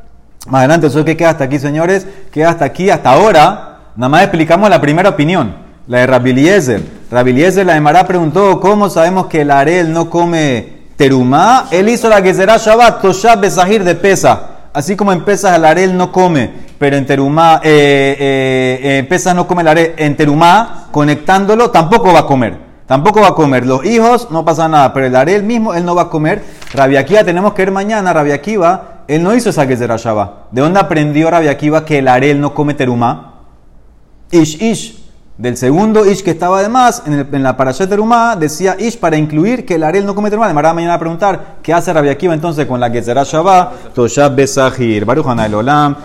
Más 0.45 0.59
adelante, 0.59 0.87
eso 0.87 1.03
que 1.03 1.17
queda 1.17 1.31
hasta 1.31 1.45
aquí, 1.45 1.59
señores. 1.59 2.05
Queda 2.31 2.49
hasta 2.49 2.65
aquí, 2.65 2.89
hasta 2.89 3.11
ahora. 3.11 3.79
Nada 3.95 4.09
más 4.09 4.23
explicamos 4.23 4.69
la 4.69 4.81
primera 4.81 5.09
opinión, 5.09 5.55
la 5.87 5.99
de. 5.99 6.05
Rabbi 7.11 7.31
Eliezer, 7.31 7.65
la 7.65 7.77
Emara 7.77 8.05
preguntó, 8.05 8.59
¿cómo 8.59 8.89
sabemos 8.89 9.27
que 9.27 9.41
el 9.41 9.51
Arel 9.51 9.93
no 9.93 10.09
come 10.09 10.85
terumá? 10.97 11.67
Él 11.71 11.89
hizo 11.89 12.09
la 12.09 12.21
que 12.21 12.33
será 12.33 12.57
Shabbat, 12.57 13.01
Toshab 13.01 13.39
Besahir 13.39 13.83
de 13.83 13.95
Pesa. 13.95 14.55
Así 14.73 14.97
como 14.97 15.13
en 15.13 15.23
Pesas 15.23 15.55
el 15.55 15.63
Arel 15.63 15.95
no 15.95 16.11
come, 16.11 16.51
pero 16.77 16.97
en 16.97 17.05
Terumá, 17.05 17.61
eh, 17.63 18.17
eh, 18.19 18.79
eh, 18.83 18.97
en 18.97 19.07
Pesas 19.07 19.33
no 19.33 19.47
come 19.47 19.61
el 19.61 19.69
Arel, 19.69 19.93
en 19.95 20.17
Terumá, 20.17 20.87
conectándolo, 20.91 21.71
tampoco 21.71 22.11
va 22.11 22.19
a 22.19 22.25
comer. 22.25 22.57
Tampoco 22.85 23.21
va 23.21 23.29
a 23.29 23.33
comer. 23.33 23.65
Los 23.65 23.85
hijos 23.85 24.29
no 24.31 24.43
pasa 24.43 24.67
nada, 24.67 24.93
pero 24.93 25.05
el 25.05 25.15
Arel 25.15 25.43
mismo, 25.43 25.73
él 25.73 25.85
no 25.85 25.95
va 25.95 26.03
a 26.03 26.09
comer. 26.09 26.43
Rabia 26.73 26.99
Akiva, 26.99 27.23
tenemos 27.23 27.53
que 27.53 27.61
ir 27.61 27.71
mañana. 27.71 28.11
Rabia 28.11 28.35
Akiva, 28.35 28.94
él 29.07 29.23
no 29.23 29.35
hizo 29.35 29.49
esa 29.49 29.67
que 29.67 29.77
será 29.77 29.97
Shabbat. 29.97 30.51
¿De 30.51 30.61
dónde 30.61 30.79
aprendió 30.79 31.29
Rabia 31.29 31.51
Akiva 31.51 31.85
que 31.85 31.99
el 31.99 32.07
Arel 32.07 32.39
no 32.39 32.53
come 32.53 32.73
Terumá? 32.73 33.33
Ish 34.31 34.61
Ish. 34.61 35.05
Del 35.37 35.57
segundo 35.57 36.05
Ish 36.05 36.23
que 36.23 36.31
estaba 36.31 36.61
de 36.61 36.69
más, 36.69 37.03
en, 37.05 37.27
en 37.31 37.43
la 37.43 37.57
parashat 37.57 37.89
Terumá, 37.89 38.37
decía 38.37 38.77
Ish 38.79 38.97
para 38.97 39.17
incluir 39.17 39.65
que 39.65 39.75
el 39.75 39.83
Arel 39.83 40.05
no 40.05 40.15
come 40.15 40.29
Terumá. 40.29 40.47
De 40.47 40.53
mañana 40.53 40.93
a 40.93 40.99
preguntar, 40.99 41.57
¿qué 41.61 41.73
hace 41.73 41.91
Rabia 41.91 42.13
Akiva 42.13 42.33
entonces 42.33 42.65
con 42.65 42.79
la 42.79 42.91
que 42.91 43.01
Shabbat? 43.01 43.93
Toshab 43.93 44.35
Besahir. 44.35 45.03
Baruch 45.05 45.25
Olam. 45.25 45.95